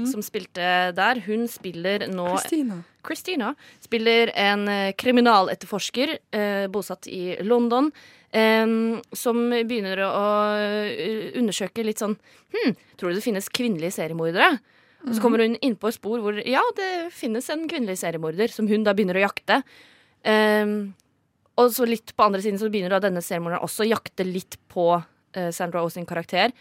som 0.08 0.22
spilte 0.24 0.94
der. 0.96 1.20
Hun 1.26 1.48
spiller 1.52 2.06
nå 2.08 2.30
Kristina. 2.38 2.78
Christina 3.04 3.50
spiller 3.84 4.32
en 4.40 4.64
eh, 4.72 4.94
kriminaletterforsker 4.96 6.16
eh, 6.32 6.68
bosatt 6.72 7.08
i 7.12 7.36
London. 7.44 7.92
eh, 8.32 8.64
som 9.12 9.42
begynner 9.52 10.00
å 10.08 10.24
eh, 10.64 11.32
undersøke 11.36 11.84
litt 11.84 12.00
sånn 12.00 12.16
Hm, 12.56 12.76
tror 12.96 13.10
du 13.12 13.16
det 13.20 13.24
finnes 13.28 13.50
kvinnelige 13.52 13.92
seriemordere? 14.00 14.62
Og 15.08 15.16
så 15.18 15.22
kommer 15.24 15.40
hun 15.44 15.56
inn 15.66 15.76
på 15.76 15.88
et 15.90 15.96
spor 15.98 16.20
hvor 16.22 16.40
ja, 16.46 16.62
det 16.78 17.12
finnes 17.12 17.50
en 17.50 17.68
kvinnelig 17.68 17.98
seriemorder, 18.00 18.48
som 18.54 18.68
hun 18.70 18.84
da 18.86 18.94
begynner 18.94 19.18
å 19.18 19.24
jakte. 19.28 19.64
Em, 20.24 20.94
og 21.62 21.74
så 21.76 21.88
litt 21.88 22.14
på 22.18 22.26
andre 22.26 22.42
siden 22.44 22.60
så 22.62 22.70
begynner 22.72 22.96
da 22.96 23.02
denne 23.08 23.24
seriemorderen 23.24 23.64
også 23.66 23.86
å 23.86 23.90
jakte 23.92 24.28
litt 24.28 24.60
på 24.72 24.86
uh, 24.98 25.50
Sandra 25.56 25.84
sin 25.94 26.08
karakter. 26.10 26.54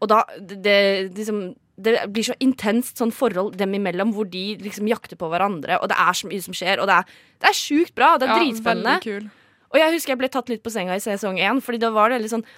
Og 0.00 0.08
da 0.10 0.22
det, 0.38 0.76
liksom, 1.16 1.42
det 1.80 1.96
blir 2.12 2.26
så 2.30 2.36
intenst 2.40 3.00
sånn 3.00 3.12
forhold 3.14 3.58
dem 3.60 3.74
imellom, 3.76 4.14
hvor 4.16 4.28
de 4.30 4.54
liksom 4.62 4.88
jakter 4.88 5.18
på 5.20 5.28
hverandre, 5.32 5.80
og 5.80 5.90
det 5.92 5.98
er 6.00 6.16
så 6.16 6.30
mye 6.30 6.44
som 6.44 6.56
skjer. 6.56 6.80
Og 6.80 6.88
det 6.90 6.96
er, 7.00 7.20
det 7.42 7.50
er 7.50 7.60
sjukt 7.60 7.94
bra. 7.96 8.14
Det 8.20 8.28
er 8.28 8.40
dritspennende. 8.40 8.96
Veldig 9.00 9.20
kul. 9.28 9.30
Og 9.70 9.78
jeg 9.78 9.94
husker 9.94 10.14
jeg 10.14 10.20
ble 10.22 10.32
tatt 10.32 10.50
litt 10.50 10.64
på 10.64 10.72
senga 10.72 10.96
i 10.98 11.02
sesong 11.02 11.38
én, 11.38 11.60
fordi 11.62 11.78
da 11.82 11.92
var 11.94 12.10
det 12.10 12.20
veldig 12.20 12.34
sånn 12.38 12.48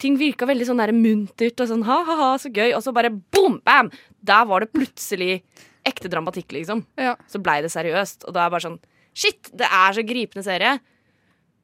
Ting 0.00 0.14
virka 0.16 0.46
veldig 0.48 0.64
sånn 0.64 0.80
muntert 0.96 1.58
og 1.60 1.66
sånn 1.68 1.82
ha-ha-ha, 1.84 2.28
så 2.40 2.48
gøy. 2.48 2.70
Og 2.72 2.80
så 2.80 2.94
bare 2.94 3.10
boom, 3.12 3.58
bam! 3.66 3.90
Der 4.24 4.46
var 4.48 4.64
det 4.64 4.70
plutselig 4.72 5.42
ekte 5.84 6.08
dramatikk, 6.08 6.54
liksom. 6.56 6.86
Ja. 6.96 7.18
Så 7.28 7.42
blei 7.42 7.58
det 7.60 7.72
seriøst. 7.74 8.24
Og 8.24 8.32
da 8.32 8.46
er 8.46 8.54
bare 8.54 8.64
sånn 8.64 8.78
Shit, 9.12 9.50
det 9.52 9.68
er 9.68 9.92
så 9.92 10.04
gripende 10.08 10.44
serie. 10.46 10.78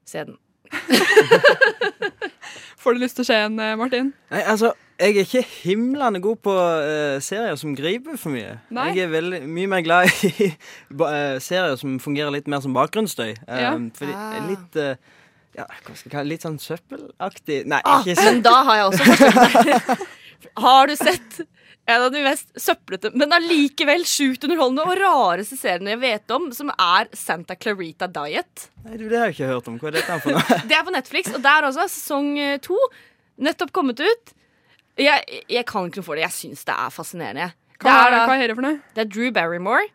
Se 0.08 0.22
den. 0.24 0.36
Får 2.78 2.94
du 2.94 2.98
lyst 3.02 3.16
til 3.18 3.24
å 3.26 3.28
se 3.28 3.36
en, 3.48 3.58
eh, 3.60 3.74
Martin? 3.78 4.12
Nei, 4.32 4.42
altså, 4.48 4.72
Jeg 4.98 5.14
er 5.14 5.20
ikke 5.26 5.42
himlende 5.62 6.18
god 6.22 6.36
på 6.42 6.50
uh, 6.58 7.18
serier 7.22 7.54
som 7.60 7.74
griper 7.78 8.16
for 8.18 8.30
mye. 8.34 8.56
Nei. 8.74 8.88
Jeg 8.96 9.04
er 9.06 9.12
veldig, 9.12 9.38
mye 9.46 9.68
mer 9.70 9.82
glad 9.86 10.10
i 10.26 10.48
eh, 10.48 11.36
serier 11.44 11.76
som 11.78 12.00
fungerer 12.02 12.32
litt 12.34 12.48
mer 12.50 12.60
som 12.64 12.74
bakgrunnsstøy. 12.74 13.32
Um, 13.46 13.60
Ja. 13.62 13.70
Fordi 14.00 14.14
Ah. 14.16 14.40
litt 14.48 14.72
uh, 14.82 14.94
ja, 15.58 15.64
hva 15.68 15.92
skal 15.94 16.08
jeg 16.08 16.14
kalle? 16.16 16.30
Litt 16.32 16.44
sånn 16.46 16.58
søppelaktig 16.62 17.60
Nei, 17.70 17.80
Ah, 17.84 18.02
ikke 18.06 18.24
men 18.26 18.42
da 18.46 18.56
har 18.66 18.74
jeg 18.80 18.86
også 18.90 19.02
forstått 19.12 19.54
det. 19.70 19.78
Har 20.62 20.82
du 20.86 20.94
sett 20.98 21.40
en 21.88 22.02
av 22.04 22.10
de 22.12 22.20
mest 22.20 22.50
søplete, 22.60 23.10
men 23.16 23.32
allikevel 23.32 24.02
sjukt 24.08 24.42
underholdende 24.44 24.84
og 24.84 24.98
rareste 25.00 25.56
seriene 25.56 25.94
jeg 25.94 26.00
vet 26.02 26.34
om, 26.36 26.50
som 26.52 26.68
er 26.74 27.08
Santa 27.16 27.56
Clarita 27.56 28.10
Diet? 28.12 28.66
Nei, 28.84 28.98
du, 29.00 29.06
det 29.08 29.16
har 29.16 29.30
jeg 29.30 29.38
ikke 29.38 29.52
hørt 29.54 29.70
om. 29.72 29.78
Hva 29.80 29.88
er 29.88 29.96
dette 29.96 30.18
for 30.24 30.36
noe? 30.36 30.58
Det 30.68 30.76
er 30.76 30.84
på 30.84 30.92
Netflix, 30.92 31.32
og 31.32 31.40
der 31.46 31.68
også 31.70 31.86
sesong 31.88 32.34
eh, 32.42 32.58
to 32.64 32.76
nettopp 33.40 33.72
kommet 33.72 34.02
ut. 34.04 34.34
Jeg, 35.00 35.40
jeg 35.48 35.64
kan 35.68 35.88
ikke 35.88 36.02
noe 36.02 36.08
for 36.10 36.18
det. 36.18 36.26
Jeg 36.26 36.36
syns 36.36 36.68
det 36.68 36.76
er 36.76 36.92
fascinerende. 36.92 37.48
Hva, 37.78 37.94
er, 37.94 38.12
det, 38.12 38.22
hva 38.26 38.36
er 38.36 38.50
det 38.50 38.58
for 38.58 38.66
noe? 38.66 38.80
det 38.92 39.04
er 39.04 39.10
Drew 39.14 39.32
Barrymore. 39.32 39.88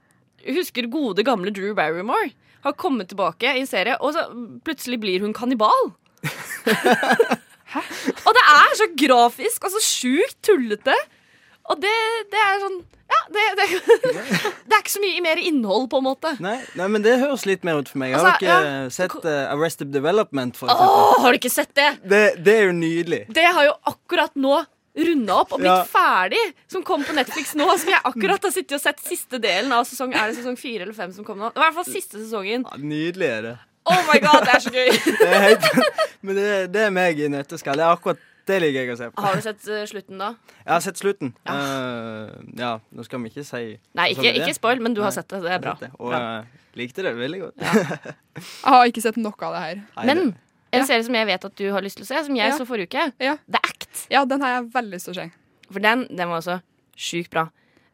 Husker 0.57 0.89
gode, 0.91 1.25
gamle 1.27 1.53
Drew 1.53 1.75
Barrymore? 1.77 2.31
Har 2.63 2.77
kommet 2.79 3.11
tilbake 3.11 3.53
i 3.53 3.61
en 3.61 3.69
serie, 3.69 3.99
og 3.99 4.15
så 4.15 4.25
plutselig 4.65 4.97
blir 5.03 5.21
hun 5.21 5.35
kannibal. 5.35 5.91
og 8.25 8.31
det 8.37 8.45
er 8.55 8.77
så 8.79 8.87
grafisk 8.97 9.67
og 9.67 9.75
så 9.75 9.83
sjukt 9.83 10.39
tullete. 10.47 10.95
Og 11.71 11.79
det, 11.79 11.93
det 12.33 12.39
er 12.43 12.57
sånn 12.59 12.81
Ja, 13.13 13.19
det, 13.31 13.43
det, 13.59 13.65
det 14.67 14.73
er 14.75 14.81
ikke 14.81 14.91
så 14.95 15.01
mye 15.03 15.21
mer 15.23 15.39
innhold, 15.39 15.85
på 15.91 15.99
en 16.01 16.05
måte. 16.07 16.31
Nei, 16.43 16.57
nei, 16.79 16.87
men 16.91 17.03
det 17.05 17.13
høres 17.21 17.43
litt 17.47 17.63
mer 17.67 17.77
ut 17.83 17.91
for 17.91 18.01
meg. 18.01 18.11
Jeg 18.13 18.19
har 18.19 18.29
Altså, 18.31 18.39
ikke 18.41 18.55
ja. 18.57 18.85
sett 18.95 19.27
uh, 19.27 19.51
Arrested 19.53 19.91
Development, 19.93 20.57
for 20.57 20.71
Åh, 20.73 21.19
har 21.23 21.35
du 21.35 21.37
ikke 21.39 21.51
sett 21.53 21.71
det? 21.77 21.89
Det, 22.03 22.21
det 22.43 22.55
er 22.61 22.65
jo 22.71 22.77
nydelig. 22.79 23.21
Det 23.37 23.45
har 23.45 23.67
jo 23.69 23.75
akkurat 23.93 24.33
nå 24.39 24.63
runda 24.93 25.37
opp 25.41 25.53
og 25.55 25.61
blitt 25.61 25.71
Ja. 25.71 25.85
ferdig. 25.89 26.41
Som 26.69 26.83
kom 26.85 27.05
på 27.05 27.15
Netflix 27.17 27.53
nå. 27.59 27.65
Som 27.81 27.93
jeg 27.93 28.01
akkurat 28.05 28.43
har 28.45 28.53
sittet 28.53 28.75
og 28.77 28.83
sett 28.83 28.99
siste 29.05 29.39
delen 29.41 29.71
av 29.73 29.87
sesong 29.89 30.13
Er 30.13 30.29
det 30.29 30.35
sesong 30.41 30.57
fire 30.59 30.85
eller 30.85 30.93
fem 30.97 31.13
som 31.15 31.25
kom 31.25 31.39
nå? 31.41 31.49
I 31.53 31.61
hvert 31.63 31.77
fall 31.79 31.87
siste 31.89 32.19
sesongen. 32.21 32.65
Ja, 32.69 32.77
nydelig 32.81 33.29
er 33.29 33.47
det. 33.47 33.55
Oh 33.89 34.03
my 34.07 34.19
god, 34.23 34.45
det 34.47 34.53
er 34.53 34.61
så 34.63 34.71
gøy! 34.71 34.91
det 35.21 35.25
er 35.27 35.41
helt, 35.43 35.65
men 36.23 36.37
det, 36.39 36.45
det 36.71 36.85
er 36.87 36.93
meg 36.95 37.17
i 37.19 37.25
nøtteskall. 37.33 37.75
Det 37.81 37.83
er 37.83 37.91
akkurat 37.97 38.21
det 38.49 38.57
liker 38.61 38.79
jeg 38.83 38.93
å 38.93 38.97
se 38.99 39.07
på. 39.13 39.21
Har 39.23 39.35
du 39.35 39.41
sett 39.45 39.67
uh, 39.69 39.83
slutten, 39.89 40.17
da? 40.19 40.31
Jeg 40.65 40.73
har 40.73 40.81
sett 40.83 40.97
slutten. 40.99 41.33
Eh, 41.47 42.33
ja, 42.59 42.73
nå 42.91 43.05
skal 43.07 43.21
vi 43.23 43.29
ikke 43.31 43.45
si 43.47 43.61
Nei, 43.95 44.09
ikke, 44.15 44.33
ikke 44.41 44.53
spoil, 44.57 44.81
men 44.83 44.93
du 44.97 45.01
har 45.05 45.11
sett 45.15 45.29
det. 45.31 45.41
Det 45.45 45.51
er 45.55 45.61
bra. 45.63 45.75
det, 45.79 45.89
Og 45.99 46.11
bra. 46.11 46.19
eh, 46.39 46.61
likte 46.79 47.05
det 47.05 47.13
veldig 47.17 47.39
godt. 47.45 47.63
Jeg 47.63 48.73
har 48.73 48.89
ikke 48.89 49.03
sett 49.05 49.17
noe 49.21 49.33
av 49.47 49.53
det 49.55 49.61
her. 49.63 49.75
Nei, 49.97 50.05
Men 50.05 50.17
det- 50.17 50.35
en 50.73 50.79
Ja. 50.81 50.85
serie 50.89 51.03
som 51.05 51.13
jeg 51.15 51.27
vet 51.27 51.45
at 51.45 51.55
du 51.55 51.71
har 51.71 51.81
lyst 51.85 51.97
til 51.97 52.03
å 52.05 52.07
se, 52.07 52.23
som 52.25 52.35
jeg 52.35 52.49
Ja. 52.49 52.57
så 52.57 52.65
forrige 52.65 52.89
uke, 52.89 53.13
Ja. 53.19 53.37
The 53.47 53.59
Act. 53.63 54.07
Ja, 54.09 54.25
den 54.25 54.41
har 54.41 54.55
jeg 54.61 54.71
veldig 54.73 54.93
lyst 54.97 55.05
til 55.05 55.13
å 55.13 55.15
se. 55.21 55.31
For 55.71 55.79
den, 55.79 56.07
den 56.09 56.27
var 56.29 56.41
også 56.41 56.61
sjukt 56.97 57.29
bra. 57.29 57.43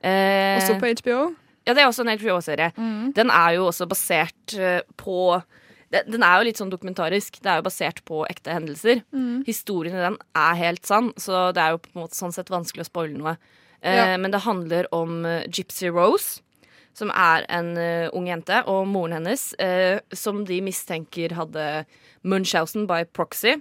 Uh, 0.03 0.58
Også 0.62 0.79
på 0.79 0.88
HBO. 0.96 1.36
Ja, 1.68 1.74
det 1.75 1.84
er 1.84 1.88
også 1.88 2.01
en 2.08 2.18
HBO-serie. 2.18 2.72
Mm. 2.77 3.13
Den 3.13 3.29
er 3.29 3.50
jo 3.58 3.65
også 3.68 3.86
basert 3.86 4.58
eh, 4.58 4.82
på 4.98 5.44
den 5.91 6.12
den 6.12 6.24
er 6.24 6.38
jo 6.38 6.48
litt 6.50 6.60
sånn 6.60 6.69
dokumentarisk. 6.74 7.39
Det 7.41 7.50
er 7.50 7.62
jo 7.62 7.65
basert 7.69 8.03
på 8.05 8.24
ekte 8.29 8.53
hendelser. 8.53 9.01
Mm. 9.13 9.43
Historien 9.48 9.96
i 9.96 10.03
den 10.03 10.17
er 10.38 10.60
helt 10.60 10.86
sann, 10.86 11.13
så 11.17 11.48
det 11.55 11.63
er 11.63 11.72
jo 11.74 11.81
på 11.86 11.89
en 11.96 12.01
måte 12.03 12.17
sånn 12.19 12.34
sett 12.36 12.51
vanskelig 12.53 12.86
å 12.86 12.89
spoile 12.91 13.17
noe. 13.17 13.38
Eh, 13.81 13.96
Ja. 13.96 14.17
Men 14.17 14.31
det 14.31 14.41
handler 14.46 14.88
om 14.93 15.25
eh, 15.25 15.48
Gypsy 15.48 15.89
Rose, 15.89 16.41
som 16.93 17.10
er 17.15 17.46
en 17.50 17.77
eh, 17.77 18.10
ung 18.13 18.27
jente, 18.27 18.63
og 18.67 18.86
moren 18.88 19.13
hennes, 19.17 19.53
som 20.13 20.43
de 20.46 20.62
mistenker 20.62 21.31
hadde 21.38 21.86
Munchausen 22.24 22.86
by 22.88 23.05
proxy. 23.05 23.55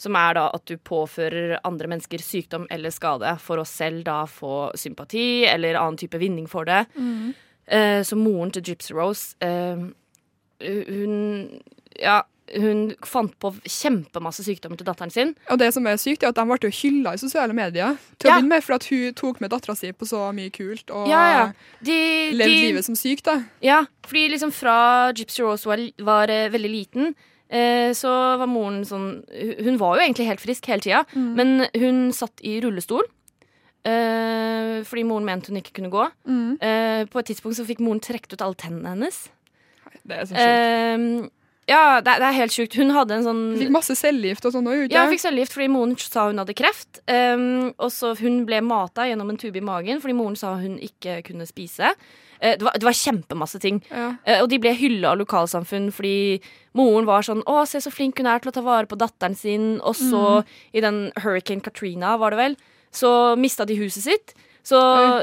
Som 0.00 0.16
er 0.16 0.32
da 0.34 0.46
at 0.56 0.64
du 0.64 0.78
påfører 0.78 1.58
andre 1.62 1.86
mennesker 1.86 2.22
sykdom 2.24 2.66
eller 2.70 2.88
skade 2.90 3.34
for 3.38 3.60
å 3.60 3.66
selv 3.68 4.04
da 4.06 4.22
få 4.24 4.70
sympati 4.74 5.44
eller 5.44 5.76
annen 5.76 5.98
type 6.00 6.16
vinning 6.16 6.46
for 6.48 6.64
det. 6.64 6.86
Mm. 6.96 7.34
Eh, 7.66 8.00
så 8.02 8.16
moren 8.16 8.50
til 8.50 8.62
Gypsy 8.62 8.94
Rose 8.96 9.36
eh, 9.44 9.76
Hun 10.60 11.60
Ja, 12.00 12.22
hun 12.56 12.94
fant 13.06 13.34
på 13.38 13.52
kjempemasse 13.62 14.42
sykdommer 14.42 14.78
til 14.80 14.86
datteren 14.88 15.10
sin. 15.12 15.34
Og 15.52 15.58
det 15.60 15.68
som 15.74 15.86
er 15.86 15.98
sykt, 16.02 16.24
er 16.24 16.32
at 16.32 16.38
de 16.38 16.44
ble 16.48 16.56
jo 16.64 16.70
hylla 16.74 17.12
i 17.14 17.20
sosiale 17.20 17.54
medier 17.54 17.96
til 18.18 18.26
Ja. 18.30 18.34
å 18.34 18.40
begynne 18.40 18.48
med, 18.48 18.64
for 18.64 18.74
at 18.74 18.84
hun 18.90 19.12
tok 19.14 19.40
med 19.40 19.50
dattera 19.52 19.76
si 19.76 19.92
på 19.92 20.06
så 20.08 20.32
mye 20.34 20.50
kult 20.50 20.90
og 20.90 21.06
Ja, 21.08 21.20
ja. 21.30 21.52
De, 21.82 21.98
levde 22.34 22.50
de, 22.50 22.72
livet 22.72 22.84
som 22.84 22.96
syk, 22.98 23.22
da. 23.22 23.36
Ja, 23.62 23.84
fordi 24.06 24.30
liksom 24.32 24.50
fra 24.52 25.12
Gypsy 25.12 25.42
Rose 25.44 25.64
var, 25.66 25.78
var 26.02 26.28
uh, 26.30 26.48
veldig 26.50 26.70
liten, 26.70 27.14
uh, 27.52 27.90
så 27.94 28.10
var 28.38 28.46
moren 28.50 28.82
sånn 28.84 29.22
Hun 29.62 29.78
var 29.78 29.98
jo 29.98 30.02
egentlig 30.08 30.26
helt 30.26 30.40
frisk 30.42 30.66
hele 30.66 30.80
tida, 30.82 31.04
Mm. 31.14 31.34
men 31.36 31.66
hun 31.78 32.12
satt 32.12 32.40
i 32.42 32.60
rullestol. 32.60 33.02
Uh, 33.86 34.82
fordi 34.84 35.04
moren 35.08 35.24
mente 35.24 35.48
hun 35.48 35.56
ikke 35.62 35.72
kunne 35.78 35.90
gå. 35.90 36.04
Mm. 36.28 36.58
På 37.10 37.18
et 37.20 37.26
tidspunkt 37.30 37.56
så 37.56 37.64
fikk 37.64 37.80
moren 37.80 38.00
trukket 38.00 38.34
ut 38.34 38.42
alle 38.42 38.54
tennene 38.58 38.92
hennes. 38.96 39.28
Det 40.10 40.18
er 40.18 40.26
så 40.28 40.34
sjukt. 40.34 41.28
Um, 41.30 41.30
ja, 41.70 42.00
det, 42.02 42.16
det 42.18 42.26
er 42.26 42.38
helt 42.38 42.54
sjukt. 42.54 42.74
Hun 42.80 42.90
hadde 42.94 43.14
en 43.18 43.26
sånn 43.26 43.42
Hun 43.52 43.60
fikk 43.60 43.74
masse 43.74 43.94
cellegift 43.98 44.46
og 44.48 44.54
sånn 44.56 44.70
òg, 44.70 44.88
Ja, 44.90 45.04
hun 45.04 45.14
fikk 45.14 45.22
cellegift 45.22 45.54
fordi 45.54 45.68
moren 45.70 45.94
sa 46.00 46.26
hun 46.30 46.40
hadde 46.42 46.56
kreft. 46.58 47.02
Um, 47.06 47.70
og 47.78 47.92
så 47.94 48.14
hun 48.18 48.42
ble 48.48 48.62
mata 48.66 49.06
gjennom 49.06 49.30
en 49.30 49.38
tube 49.40 49.60
i 49.60 49.64
magen 49.64 50.02
fordi 50.02 50.16
moren 50.18 50.38
sa 50.38 50.56
hun 50.58 50.78
ikke 50.82 51.20
kunne 51.28 51.46
spise. 51.48 51.92
Eh, 52.40 52.56
det, 52.58 52.64
var, 52.66 52.74
det 52.80 52.88
var 52.88 52.96
kjempemasse 52.96 53.60
ting. 53.62 53.82
Ja. 53.92 54.10
Uh, 54.26 54.38
og 54.40 54.50
de 54.50 54.58
ble 54.62 54.74
hylla 54.74 55.12
av 55.12 55.20
lokalsamfunn 55.22 55.90
fordi 55.94 56.40
moren 56.78 57.06
var 57.08 57.26
sånn 57.26 57.44
'Å, 57.44 57.62
se 57.68 57.82
så 57.84 57.92
flink 57.94 58.18
hun 58.18 58.30
er 58.30 58.42
til 58.42 58.50
å 58.50 58.56
ta 58.56 58.64
vare 58.66 58.90
på 58.90 58.98
datteren 58.98 59.38
sin'. 59.38 59.78
Og 59.84 59.94
så, 59.94 60.42
i 60.74 60.82
den 60.82 61.10
Hurricane 61.22 61.62
Katrina, 61.62 62.16
var 62.18 62.34
det 62.34 62.40
vel, 62.40 62.56
så 62.90 63.36
mista 63.38 63.66
de 63.66 63.78
huset 63.78 64.08
sitt. 64.08 64.34
Så 64.66 64.78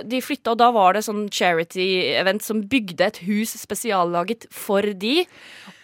de 0.09 0.19
flytta, 0.23 0.53
og 0.55 0.59
da 0.59 0.71
var 0.75 0.97
det 0.97 1.03
sånn 1.05 1.27
charity-event 1.33 2.43
som 2.43 2.63
bygde 2.67 3.05
et 3.05 3.19
hus 3.27 3.53
spesiallaget 3.59 4.47
for 4.53 4.81
de. 4.81 5.25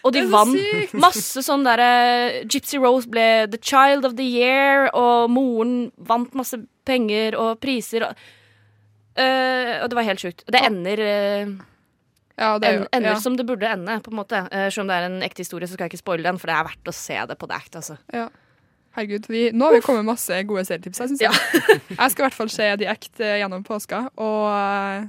Og 0.04 0.12
de 0.12 0.20
Det 0.24 0.30
vant 0.32 0.58
sykt! 0.58 0.94
masse 1.00 1.44
sånn 1.46 1.64
derre 1.64 2.44
Gypsy 2.44 2.80
Rose 2.82 3.08
ble 3.08 3.46
The 3.48 3.60
Child 3.62 4.04
of 4.04 4.16
the 4.18 4.26
Year, 4.26 4.90
og 4.92 5.30
moren 5.32 5.92
vant 5.96 6.34
masse 6.36 6.58
penger 6.84 7.38
og 7.40 7.60
priser. 7.62 8.04
Og, 8.10 8.26
uh, 9.16 9.74
og 9.80 9.88
det 9.88 9.96
var 9.96 10.08
helt 10.10 10.20
sjukt. 10.20 10.44
Det 10.50 10.60
ender, 10.60 11.00
uh, 11.00 11.54
Ja, 12.34 12.58
det 12.58 12.66
en, 12.68 12.86
ender 12.92 13.12
ja. 13.14 13.18
som 13.22 13.36
det 13.38 13.46
burde 13.46 13.70
ende, 13.70 14.00
på 14.02 14.10
en 14.10 14.18
måte. 14.18 14.40
Uh, 14.50 14.66
Selv 14.68 14.84
om 14.84 14.88
det 14.90 14.96
er 14.98 15.04
en 15.06 15.22
ekte 15.22 15.44
historie, 15.46 15.68
så 15.70 15.78
skal 15.78 15.86
jeg 15.86 15.94
ikke 15.94 16.02
spoile 16.02 16.26
den, 16.26 16.40
for 16.42 16.50
det 16.50 16.56
er 16.58 16.66
verdt 16.66 16.90
å 16.90 16.96
se 16.96 17.14
det 17.30 17.38
på 17.38 17.46
The 17.46 17.54
Act. 17.62 17.76
Altså. 17.78 17.96
Ja. 18.12 18.28
Herregud, 18.94 19.26
vi, 19.28 19.48
nå 19.52 19.66
har 19.68 19.74
vi 19.74 19.80
kommet 19.82 20.06
masse 20.06 20.36
gode 20.46 20.62
serietips. 20.68 21.00
Jeg, 21.02 21.08
synes 21.14 21.24
jeg. 21.24 21.80
jeg 21.98 22.12
skal 22.14 22.22
i 22.22 22.26
hvert 22.28 22.36
fall 22.38 22.50
se 22.54 22.68
The 22.78 22.86
Act 22.92 23.20
eh, 23.24 23.38
gjennom 23.42 23.64
påska. 23.66 24.04
Og 24.22 24.44
eh, 24.54 25.08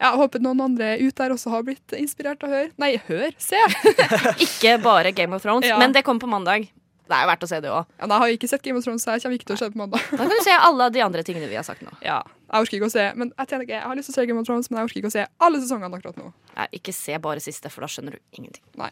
jeg 0.00 0.18
håper 0.22 0.42
noen 0.42 0.64
andre 0.64 0.94
ut 1.04 1.14
der 1.20 1.34
også 1.36 1.52
har 1.52 1.62
blitt 1.66 1.94
inspirert 1.98 2.42
av 2.46 2.50
Hør. 2.54 2.68
Nei, 2.82 2.94
hør! 3.06 3.30
Se! 3.38 3.60
Ikke 4.46 4.78
bare 4.82 5.12
Game 5.14 5.36
of 5.36 5.44
Thrones, 5.44 5.68
Ja. 5.68 5.78
men 5.78 5.94
det 5.94 6.02
kommer 6.06 6.24
på 6.26 6.30
mandag. 6.32 6.66
Det 7.10 7.16
er 7.18 7.24
jo 7.24 7.30
verdt 7.32 7.42
å 7.42 7.48
se 7.50 7.58
det 7.62 7.70
òg. 7.74 7.86
Ja, 7.98 8.06
nei, 8.06 8.16
jeg 8.16 8.22
har 8.22 8.32
ikke 8.36 8.48
sett 8.52 8.62
Game 8.62 8.78
of 8.78 8.84
Thrones, 8.86 9.02
så 9.02 9.16
jeg 9.16 9.24
kommer 9.24 9.38
ikke 9.40 9.48
til 9.50 9.56
å 9.56 9.58
se 9.58 9.66
det 9.66 9.74
på 9.74 9.80
mandag. 9.82 10.04
Da 10.14 10.20
kan 10.22 10.30
du 10.30 10.44
se 10.46 10.54
alle 10.54 10.86
de 10.94 11.02
andre 11.02 11.24
tingene 11.26 11.48
vi 11.50 11.58
har 11.58 11.66
sagt 11.66 11.82
nå. 11.82 11.90
Ja, 12.06 12.20
Jeg 12.50 12.64
orker 12.66 12.78
ikke 12.78 12.86
å 12.86 12.92
se 12.94 13.04
Men 13.18 13.32
jeg, 13.34 13.66
jeg 13.70 13.82
har 13.82 13.98
lyst 13.98 14.10
til 14.10 14.14
å 14.14 14.18
se 14.20 14.26
Game 14.30 14.42
of 14.42 14.46
Thrones, 14.46 14.70
men 14.70 14.78
jeg 14.78 14.88
orker 14.90 15.02
ikke 15.02 15.10
å 15.10 15.16
se 15.18 15.26
alle 15.42 15.62
sesongene 15.62 15.98
akkurat 15.98 16.22
nå. 16.22 16.30
Ja, 16.54 16.68
ikke 16.78 16.94
se 16.94 17.18
bare 17.22 17.42
siste, 17.42 17.70
for 17.74 17.82
da 17.86 17.90
skjønner 17.90 18.14
du 18.14 18.38
ingenting. 18.38 18.62
Nei, 18.78 18.90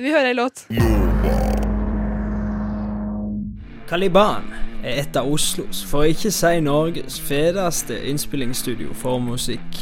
vi 0.00 0.12
hører 0.16 0.32
ei 0.32 0.36
låt. 0.40 0.64
Caliban 3.90 4.44
er 4.84 5.00
et 5.00 5.16
av 5.18 5.26
Oslos, 5.26 5.80
for 5.82 6.04
å 6.04 6.10
ikke 6.12 6.30
si 6.30 6.60
Norges, 6.62 7.16
fedeste 7.26 7.96
innspillingsstudio 8.06 8.94
for 8.94 9.18
musikk. 9.18 9.80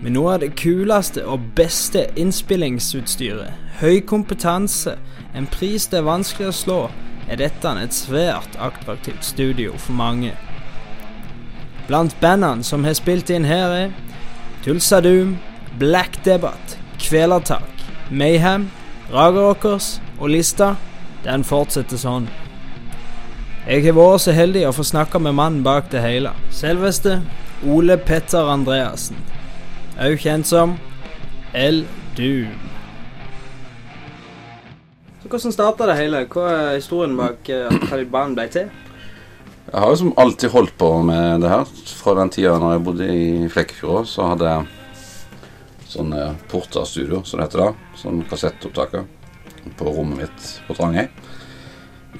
Med 0.00 0.14
noe 0.14 0.38
av 0.38 0.40
det 0.40 0.54
kuleste 0.56 1.20
og 1.28 1.50
beste 1.58 2.06
innspillingsutstyret, 2.16 3.52
høy 3.82 4.00
kompetanse, 4.08 4.96
en 5.36 5.50
pris 5.52 5.84
det 5.92 6.00
er 6.00 6.08
vanskelig 6.08 6.48
å 6.48 6.56
slå, 6.62 6.80
er 7.28 7.42
dette 7.42 7.76
et 7.76 7.92
svært 7.92 8.56
attraktivt 8.56 9.20
studio 9.28 9.76
for 9.76 9.92
mange. 10.00 10.32
Blant 11.90 12.16
bandene 12.24 12.64
som 12.64 12.88
har 12.88 12.96
spilt 12.96 13.28
inn 13.28 13.44
her 13.44 13.76
er 13.82 13.96
Tulsa 14.64 15.02
Doom, 15.04 15.36
Black 15.76 16.22
Debate, 16.24 16.80
Kvelertak, 16.96 17.84
Mayhem, 18.08 18.70
Raga 19.12 19.44
Rockers 19.50 19.98
og 20.18 20.32
lista, 20.32 20.78
den 21.26 21.44
fortsetter 21.44 22.00
sånn. 22.00 22.32
Jeg 23.62 23.84
har 23.84 23.94
vært 23.94 24.24
så 24.24 24.32
heldig 24.34 24.64
å 24.66 24.72
få 24.74 24.82
snakke 24.82 25.20
med 25.22 25.36
mannen 25.38 25.60
bak 25.62 25.86
det 25.92 26.00
hele. 26.02 26.32
Selveste 26.50 27.20
Ole 27.62 27.94
Petter 27.94 28.48
Andreassen. 28.50 29.14
Òg 30.02 30.16
kjent 30.18 30.48
som 30.48 30.72
El 31.54 31.84
Doom. 32.18 32.56
Så 35.22 35.30
Hvordan 35.30 35.54
starta 35.54 35.86
det 35.86 35.94
hele? 36.00 36.24
Hva 36.26 36.48
er 36.50 36.80
historien 36.80 37.14
bak 37.14 37.52
eh, 37.54 37.68
at 37.70 37.86
Taliban 37.86 38.34
ble 38.34 38.48
til? 38.50 38.72
Jeg 39.68 39.78
har 39.78 39.94
jo 39.94 40.00
som 40.00 40.14
alltid 40.18 40.50
holdt 40.50 40.74
på 40.82 40.88
med 41.06 41.46
det 41.46 41.52
her. 41.54 41.70
Fra 42.02 42.16
den 42.18 42.34
tida 42.34 42.56
når 42.58 42.74
jeg 42.74 42.84
bodde 42.88 43.12
i 43.14 43.50
Flekkefjord, 43.52 44.10
så 44.10 44.32
hadde 44.32 44.56
jeg 44.56 45.86
sånn 45.92 46.10
Porta 46.50 46.82
Studio, 46.82 47.22
som 47.22 47.38
det 47.38 47.46
heter 47.46 47.68
da. 47.68 47.70
Sånn 48.00 48.24
kassettopptaker 48.26 49.06
på 49.78 49.94
rommet 49.94 50.24
mitt 50.24 50.50
på 50.66 50.74
Trangøy. 50.74 51.06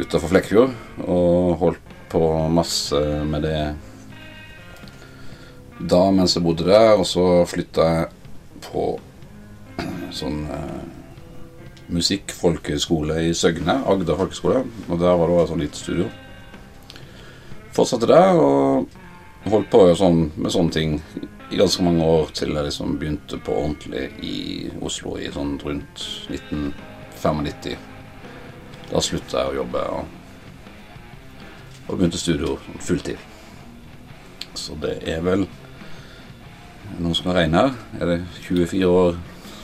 Utafor 0.01 0.31
Flekkefjord. 0.33 0.73
Og 1.05 1.57
holdt 1.61 1.97
på 2.13 2.23
masse 2.53 3.01
med 3.29 3.45
det 3.47 3.59
da 5.83 6.03
mens 6.15 6.37
jeg 6.37 6.45
bodde 6.45 6.67
der, 6.69 6.93
og 6.95 7.07
så 7.09 7.43
flytta 7.49 7.87
jeg 7.89 8.11
på 8.63 8.85
sånn 10.21 10.45
eh, 10.53 10.83
musikkfolkehøgskole 11.93 13.19
i 13.27 13.33
Søgne, 13.37 13.81
Agder 13.89 14.19
folkehøgskole. 14.21 14.63
Og 14.89 15.01
der 15.01 15.19
var 15.19 15.29
det 15.29 15.37
også 15.37 15.43
et 15.43 15.53
sånt 15.53 15.65
lite 15.67 15.81
studio. 15.81 16.09
Fortsatte 17.73 18.09
der 18.11 18.37
og 18.39 19.51
holdt 19.51 19.71
på 19.73 19.85
sånn, 19.99 20.27
med 20.37 20.55
sånne 20.55 20.77
ting 20.77 20.99
i 21.53 21.59
ganske 21.61 21.85
mange 21.85 22.05
år 22.07 22.31
til 22.37 22.55
jeg 22.55 22.69
liksom 22.69 22.99
begynte 23.01 23.41
på 23.45 23.57
ordentlig 23.65 24.07
i 24.25 24.37
Oslo 24.85 25.19
i 25.21 25.33
sånn 25.33 25.57
rundt 25.65 26.05
1995. 26.31 27.92
Da 28.93 29.01
slutta 29.01 29.41
jeg 29.43 29.53
å 29.55 29.57
jobbe 29.63 29.83
og, 29.89 30.05
og 31.89 31.95
begynte 31.99 32.21
studio 32.21 32.59
fulltid. 32.85 33.21
Så 34.59 34.77
det 34.83 34.99
er 35.09 35.23
vel 35.25 35.47
noen 36.99 37.15
som 37.17 37.31
kan 37.31 37.39
regne 37.39 37.63
her. 37.63 37.73
Er 38.01 38.11
det 38.13 38.19
24 38.45 38.85
år 38.91 39.17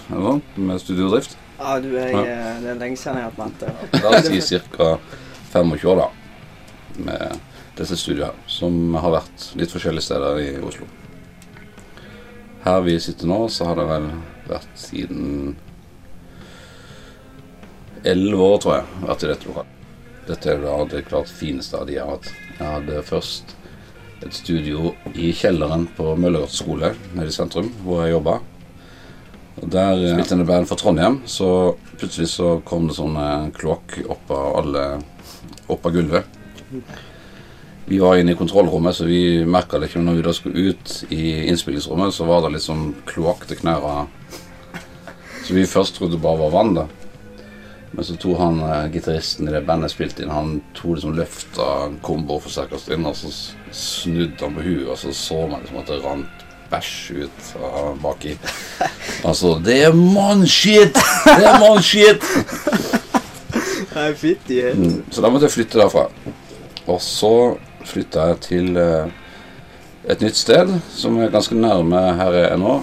eller 0.09 0.23
noe 0.25 0.65
med 0.71 0.81
studiodrift? 0.81 1.37
Ja, 1.59 1.75
du, 1.83 1.91
jeg, 1.93 2.13
Ja. 2.15 2.23
eh, 2.25 2.61
det 2.63 2.71
er 2.73 2.81
lenge 2.81 2.97
siden 2.97 3.19
jeg 3.19 3.27
har 3.27 3.35
hatt 3.35 3.43
vente. 3.43 4.03
La 4.03 4.15
oss 4.17 4.31
si 4.49 4.61
ca. 4.73 4.93
25 5.53 5.85
år, 5.91 6.01
da. 6.05 6.09
Med 7.05 7.39
dette 7.79 7.97
studioet 7.99 8.31
her, 8.31 8.41
som 8.51 8.95
har 8.99 9.13
vært 9.19 9.45
litt 9.59 9.71
forskjellige 9.75 10.07
steder 10.09 10.41
i 10.43 10.49
Oslo. 10.67 10.87
Her 12.65 12.81
vi 12.87 12.97
sitter 13.01 13.29
nå, 13.31 13.43
så 13.53 13.69
har 13.69 13.77
det 13.79 13.87
vel 13.91 14.09
vært 14.49 14.73
siden 14.79 15.57
11 18.05 18.45
år, 18.45 18.59
tror 18.63 18.75
jeg, 18.77 19.01
vært 19.07 19.25
i 19.25 19.31
dette 19.33 19.49
lokalet. 19.49 19.75
Dette 20.29 20.51
er 20.53 20.61
da 20.61 20.75
det 20.91 21.07
klart 21.09 21.31
fineste 21.33 21.79
av 21.79 21.89
de 21.89 21.97
jeg 21.97 22.05
har 22.05 22.19
hatt. 22.19 22.31
Jeg 22.59 22.67
hadde 22.67 23.03
først 23.07 23.55
et 24.27 24.35
studio 24.35 24.93
i 25.15 25.31
kjelleren 25.37 25.87
på 25.97 26.13
Møllergata 26.19 26.59
skole 26.59 26.93
nede 27.15 27.31
i 27.31 27.35
sentrum, 27.35 27.71
hvor 27.85 28.03
jeg 28.05 28.17
jobba. 28.17 28.39
Der 29.63 29.99
eh, 29.99 30.15
spilte 30.15 30.37
jeg 30.37 30.49
band 30.49 30.69
fra 30.71 30.79
Trondheim, 30.79 31.21
så 31.27 31.51
plutselig 31.99 32.29
så 32.35 32.59
kom 32.67 32.89
det 32.91 32.99
sånn 32.99 33.17
eh, 33.19 33.49
kloakk 33.57 34.01
opp 34.07 34.35
av 34.35 34.59
alle 34.63 34.89
Opp 35.69 35.85
av 35.85 35.93
gulvet. 35.93 36.25
Vi 37.89 37.99
var 38.01 38.17
inne 38.17 38.33
i 38.33 38.37
kontrollrommet, 38.37 38.97
så 38.97 39.05
vi 39.05 39.45
merka 39.45 39.77
det 39.77 39.91
ikke. 39.91 40.01
Men 40.01 40.07
når 40.09 40.17
vi 40.17 40.23
da 40.25 40.33
skulle 40.33 40.63
ut 40.73 40.93
i 41.13 41.25
innspillingsrommet, 41.51 42.15
så 42.17 42.25
var 42.25 42.41
det 42.45 42.55
litt 42.55 42.65
sånn 42.65 42.87
kloakk 43.09 43.45
til 43.51 43.61
knærne. 43.61 44.07
Så 45.45 45.57
vi 45.57 45.67
først 45.69 45.99
trodde 45.99 46.17
det 46.17 46.23
bare 46.25 46.41
var 46.41 46.55
vann, 46.57 46.73
da. 46.77 46.87
Men 47.93 48.05
så 48.05 48.17
tok 48.21 48.39
han 48.39 48.59
eh, 48.67 48.89
gitaristen 48.93 49.49
i 49.49 49.53
det 49.55 49.63
bandet 49.67 49.91
spilte 49.95 50.23
inn, 50.25 50.31
han 50.35 50.59
tok 50.77 50.99
liksom 50.99 51.15
løfta 51.17 51.69
komboforsterkeren 52.05 52.99
inn, 52.99 53.07
og 53.09 53.17
så 53.17 53.31
snudde 53.73 54.45
han 54.45 54.57
på 54.59 54.65
huet, 54.67 54.89
og 54.93 54.99
så 55.01 55.15
så 55.17 55.39
man 55.49 55.63
liksom 55.65 55.81
at 55.81 55.89
det 55.93 56.03
rant 56.05 56.45
bæsj 56.69 57.23
ut 57.25 57.47
av 57.65 57.95
baki. 58.03 58.35
Altså, 59.25 59.55
det 59.67 59.79
er 59.87 59.97
mannskitt! 59.97 60.99
Det 61.25 61.47
er 61.49 61.63
mannskitt! 61.63 62.25
Fytti 64.19 64.59
Mm, 64.77 64.99
Så 65.11 65.23
da 65.25 65.31
måtte 65.33 65.49
jeg 65.49 65.55
flytte 65.57 65.81
derfra. 65.81 66.05
Og 66.87 67.01
så 67.03 67.33
flytta 67.89 68.29
jeg 68.31 68.41
til 68.45 68.77
eh, 68.79 69.09
et 70.13 70.21
nytt 70.23 70.37
sted 70.39 70.71
som 70.95 71.17
er 71.25 71.33
ganske 71.33 71.57
nærme 71.59 71.99
her 72.21 72.37
jeg 72.37 72.51
er 72.53 72.61
nå. 72.61 72.77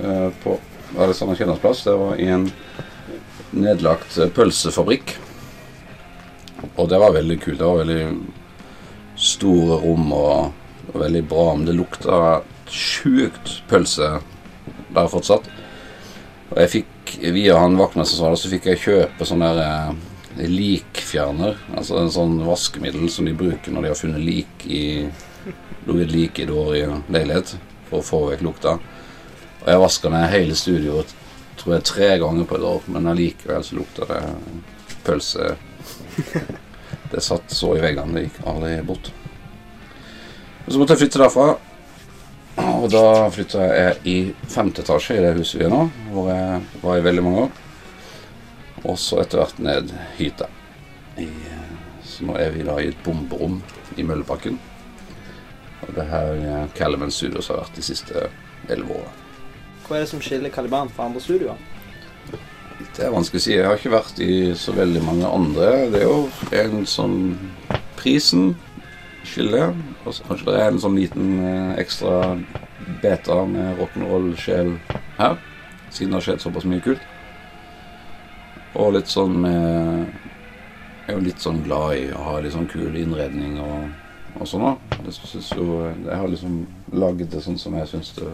eh, 0.00 0.30
på 0.44 0.56
Alexander 0.96 1.36
Kiellands 1.36 1.60
plass. 1.60 1.82
Det 1.84 1.92
var 1.98 2.14
i 2.22 2.30
en 2.32 2.46
nedlagt 3.56 4.18
eh, 4.18 4.30
pølsefabrikk. 4.32 5.16
Og 6.76 6.88
det 6.90 7.00
var 7.00 7.14
veldig 7.16 7.38
kult. 7.42 7.58
Det 7.60 7.68
var 7.68 7.82
veldig 7.82 8.02
store 9.16 9.80
rom 9.82 10.10
og, 10.16 10.52
og 10.92 10.98
veldig 11.02 11.22
bra. 11.28 11.46
Men 11.54 11.68
det 11.68 11.76
lukta 11.76 12.40
sjukt 12.72 13.60
pølse 13.70 14.16
der 14.96 15.12
fortsatt. 15.12 15.48
Og 16.50 16.60
jeg 16.62 16.72
fikk, 16.78 17.16
via 17.34 17.58
han 17.60 17.78
vaktmesteren 17.78 18.18
som 18.18 18.26
var 18.26 18.36
der, 18.36 18.42
så 18.42 18.52
fikk 18.52 18.68
jeg 18.70 18.82
kjøpe 18.84 19.28
sånn 19.28 19.44
der 19.44 19.62
eh, 19.64 20.48
likfjerner. 20.50 21.58
Altså 21.76 22.00
en 22.00 22.12
sånn 22.12 22.40
vaskemiddel 22.46 23.08
som 23.12 23.28
de 23.28 23.36
bruker 23.36 23.72
når 23.72 23.86
de 23.86 23.92
har 23.92 24.00
funnet 24.00 24.26
lik 24.26 24.68
i 24.68 24.84
lå 25.86 26.00
et 26.02 26.10
lik 26.10 26.40
i 26.42 26.46
en 26.46 27.04
leilighet 27.12 27.54
for 27.86 28.00
å 28.00 28.06
få 28.06 28.22
vekk 28.32 28.42
lukta. 28.42 28.76
Og 29.62 29.68
jeg 29.70 29.82
vaska 29.82 30.10
ned 30.10 30.32
hele 30.32 30.56
studioet 30.58 31.14
tror 31.66 31.80
jeg 31.80 31.86
tre 31.88 32.08
ganger 32.22 32.44
på 32.46 32.54
et 32.54 32.62
år, 32.62 32.84
men 32.94 33.08
allikevel 33.10 33.64
så 33.66 33.74
lukta 33.74 34.06
det 34.06 34.22
pølse. 35.06 35.56
Det 37.10 37.20
satt 37.22 37.52
så 37.54 37.68
i 37.76 37.80
veggene, 37.82 38.16
det 38.16 38.22
gikk 38.24 38.38
aldri 38.50 38.70
bort. 38.82 39.08
Og 40.64 40.72
så 40.72 40.80
måtte 40.80 40.96
jeg 40.96 41.04
flytte 41.04 41.20
derfra. 41.20 41.44
Og 42.80 42.86
da 42.90 43.02
flytta 43.30 43.62
jeg 43.62 44.00
i 44.10 44.14
femte 44.50 44.82
etasje 44.82 45.14
i 45.14 45.22
det 45.22 45.30
huset 45.36 45.60
vi 45.60 45.68
er 45.68 45.70
nå, 45.70 45.84
hvor 46.10 46.32
jeg 46.32 46.64
var 46.82 46.98
i 46.98 47.04
veldig 47.06 47.24
mange 47.26 47.44
år. 47.44 47.60
Og 48.82 48.98
så 48.98 49.20
etter 49.22 49.42
hvert 49.42 49.62
ned 49.62 49.94
hit, 50.18 50.42
da. 50.42 50.50
I, 51.22 51.28
så 52.02 52.26
nå 52.26 52.34
er 52.42 52.50
vi 52.56 52.66
da 52.66 52.74
i 52.82 52.90
et 52.90 53.04
bomberom 53.06 53.60
i 53.94 54.06
Møllebakken. 54.06 54.58
Og 55.86 55.94
det 55.94 56.08
er 56.08 56.10
her 56.10 56.74
Calvin 56.74 57.14
Sudos 57.14 57.20
Studios 57.20 57.52
har 57.54 57.62
vært 57.62 57.78
de 57.78 57.86
siste 57.86 58.26
elleve 58.66 58.98
åra. 58.98 59.14
Hva 59.86 59.96
er 59.96 60.02
det 60.02 60.10
som 60.10 60.22
skiller 60.22 60.50
Caliban 60.50 60.88
fra 60.90 61.06
andre 61.06 61.20
studioer? 61.22 61.58
Det 62.96 63.04
er 63.06 63.12
vanskelig 63.14 63.38
å 63.38 63.44
si. 63.44 63.52
Jeg 63.54 63.66
har 63.68 63.78
ikke 63.78 63.92
vært 63.92 64.20
i 64.24 64.36
så 64.58 64.72
veldig 64.74 65.02
mange 65.06 65.28
andre. 65.30 65.68
Det 65.92 66.00
er 66.02 66.08
jo 66.08 66.78
en 66.80 66.88
sånn 66.90 67.18
Prisen 67.96 68.54
skiller. 69.26 69.74
Og 70.04 70.16
så 70.16 70.26
kanskje 70.26 70.48
det 70.50 70.62
er 70.62 70.72
en 70.72 70.80
sånn 70.82 70.98
liten 70.98 71.28
eh, 71.38 71.74
ekstra 71.82 72.36
beta 73.02 73.42
med 73.48 73.78
rock'n'roll-sjel 73.80 74.74
her. 75.20 75.38
Siden 75.90 76.12
det 76.12 76.18
har 76.18 76.26
skjedd 76.26 76.42
såpass 76.44 76.66
mye 76.66 76.82
kult. 76.84 77.06
Og 78.76 78.92
litt 78.96 79.08
sånn 79.08 79.38
med 79.40 80.10
Jeg 81.06 81.14
er 81.14 81.20
jo 81.20 81.22
litt 81.22 81.42
sånn 81.42 81.62
glad 81.62 82.00
i 82.00 82.08
å 82.10 82.22
ha 82.26 82.38
litt 82.42 82.56
sånn 82.56 82.66
kul 82.66 82.96
innredning 82.98 83.60
og, 83.62 83.84
og 84.40 84.48
sånn. 84.50 84.64
òg. 84.72 84.94
Jeg, 85.06 85.44
jo, 85.54 85.66
jeg 85.86 86.16
har 86.18 86.26
liksom 86.32 86.64
lagd 86.98 87.28
det 87.30 87.44
sånn 87.44 87.60
som 87.62 87.76
jeg 87.78 87.92
syns 87.92 88.10
det 88.18 88.32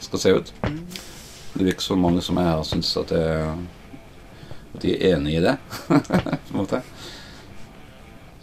skal 0.00 0.22
se 0.22 0.34
ut. 0.36 0.54
Det 0.62 1.64
virker 1.64 1.80
som 1.80 2.02
mange 2.02 2.22
som 2.22 2.38
er 2.38 2.50
her, 2.50 2.64
syns 2.68 2.90
at, 3.00 3.12
at 3.12 4.82
de 4.82 4.96
er 4.96 5.16
enig 5.16 5.38
i 5.38 5.44
det. 5.44 5.56
på 5.86 6.52
en 6.52 6.58
måte. 6.58 6.82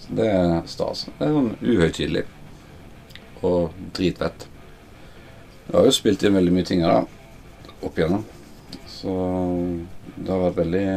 Så 0.04 0.16
det 0.18 0.30
er 0.30 0.56
stas. 0.68 1.06
Det 1.18 1.28
er 1.28 1.36
sånn 1.36 1.54
uhøytidelig 1.62 2.26
og 3.44 3.76
dritvett. 3.96 4.48
Jeg 5.68 5.76
har 5.78 5.88
jo 5.88 5.96
spilt 5.96 6.24
inn 6.24 6.36
veldig 6.36 6.54
mye 6.56 6.68
ting 6.68 6.84
her, 6.84 7.04
da, 7.04 7.70
opp 7.84 8.00
igjennom. 8.00 8.26
Så 8.90 9.14
det 10.16 10.32
har 10.32 10.42
vært 10.48 10.60
veldig 10.64 10.88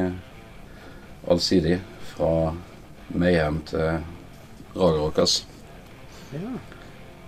allsidig. 1.34 1.78
Fra 2.16 2.30
Mayhem 3.12 3.60
til 3.68 4.00
Ragerokas. 4.76 5.42
Ja. 6.32 6.54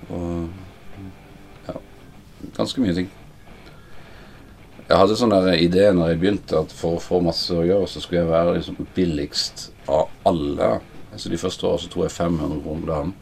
Og 0.09 0.49
ja, 1.69 1.77
ganske 2.57 2.83
mye 2.83 2.97
ting. 2.97 3.11
Jeg 4.88 4.96
hadde 4.96 5.16
sånn 5.20 5.35
idé 5.53 5.90
når 5.92 6.14
jeg 6.14 6.20
begynte, 6.22 6.61
at 6.62 6.70
for 6.72 6.96
å 6.96 7.03
få 7.03 7.18
masse 7.20 7.53
å 7.53 7.64
gjøre, 7.66 7.88
så 7.92 8.01
skulle 8.01 8.22
jeg 8.22 8.31
være 8.31 8.55
liksom 8.57 8.87
billigst 8.96 9.66
av 9.92 10.09
alle. 10.29 10.79
Så 11.16 11.29
De 11.29 11.40
første 11.40 11.66
åra 11.68 11.81
så 11.83 11.90
tror 11.92 12.07
jeg 12.07 12.14
500 12.14 12.62
kroner 12.64 12.92
dagen. 12.92 13.12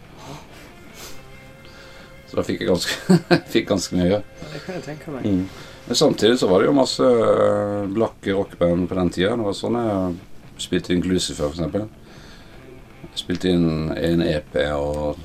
Så 2.26 2.38
da 2.38 2.44
fikk 2.46 2.62
jeg 2.62 2.70
ganske, 2.70 3.18
fikk 3.54 3.68
ganske 3.72 3.98
mye. 3.98 4.22
Det 4.52 4.62
kan 4.62 4.78
jeg 4.78 4.86
tenke 4.86 5.14
meg. 5.14 5.26
Mm. 5.26 5.74
Men 5.86 5.98
samtidig 5.98 6.38
så 6.38 6.48
var 6.50 6.62
det 6.62 6.70
jo 6.70 6.78
masse 6.78 7.02
øh, 7.02 7.90
blakke 7.94 8.34
rockeband 8.34 8.88
på 8.88 8.98
den 8.98 9.12
tida. 9.14 9.34
Det 9.34 9.46
var 9.46 9.58
sånn 9.58 9.78
jeg 9.82 10.16
spilte 10.62 10.94
inn 10.94 11.02
Glucifer. 11.02 11.54
Jeg 11.62 13.20
spilte 13.22 13.50
inn 13.50 13.90
en 13.94 14.22
EP 14.26 14.58
og 14.74 15.18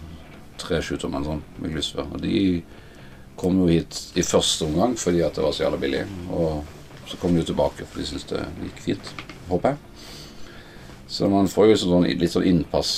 tre 0.61 0.81
sjutommer 0.85 1.25
sånn 1.25 1.41
med 1.61 1.73
Glucifer. 1.73 2.09
Og 2.09 2.21
de 2.21 2.61
kom 3.41 3.57
jo 3.63 3.69
hit 3.71 3.97
i 4.15 4.23
første 4.25 4.67
omgang 4.67 4.93
fordi 4.99 5.23
at 5.25 5.35
det 5.37 5.43
var 5.45 5.55
så 5.55 5.65
jævla 5.65 5.81
billig. 5.81 6.05
Og 6.29 7.09
så 7.09 7.17
kom 7.17 7.33
de 7.33 7.41
jo 7.41 7.49
tilbake 7.49 7.87
for 7.87 7.99
de 7.99 8.07
syntes 8.07 8.29
det 8.29 8.43
gikk 8.61 8.83
fint, 8.85 9.13
håper 9.49 9.73
jeg. 9.73 9.79
Så 11.11 11.27
man 11.27 11.49
får 11.51 11.71
jo 11.71 11.79
sånn, 11.81 12.07
litt 12.21 12.31
sånn 12.31 12.47
innpass 12.47 12.91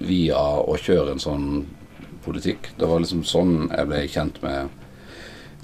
via 0.00 0.40
å 0.40 0.76
kjøre 0.80 1.12
en 1.12 1.20
sånn 1.20 1.48
politikk. 2.24 2.70
Det 2.78 2.88
var 2.88 3.02
liksom 3.02 3.26
sånn 3.28 3.66
jeg 3.68 3.88
ble 3.90 4.04
kjent 4.08 4.40
med 4.44 4.70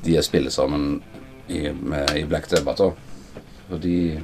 de 0.04 0.16
jeg 0.18 0.26
spiller 0.26 0.52
sammen 0.52 0.98
i, 1.48 1.70
med, 1.70 2.12
i 2.18 2.26
Black 2.28 2.50
Debate. 2.52 2.90
Og 3.70 3.78
de 3.82 4.18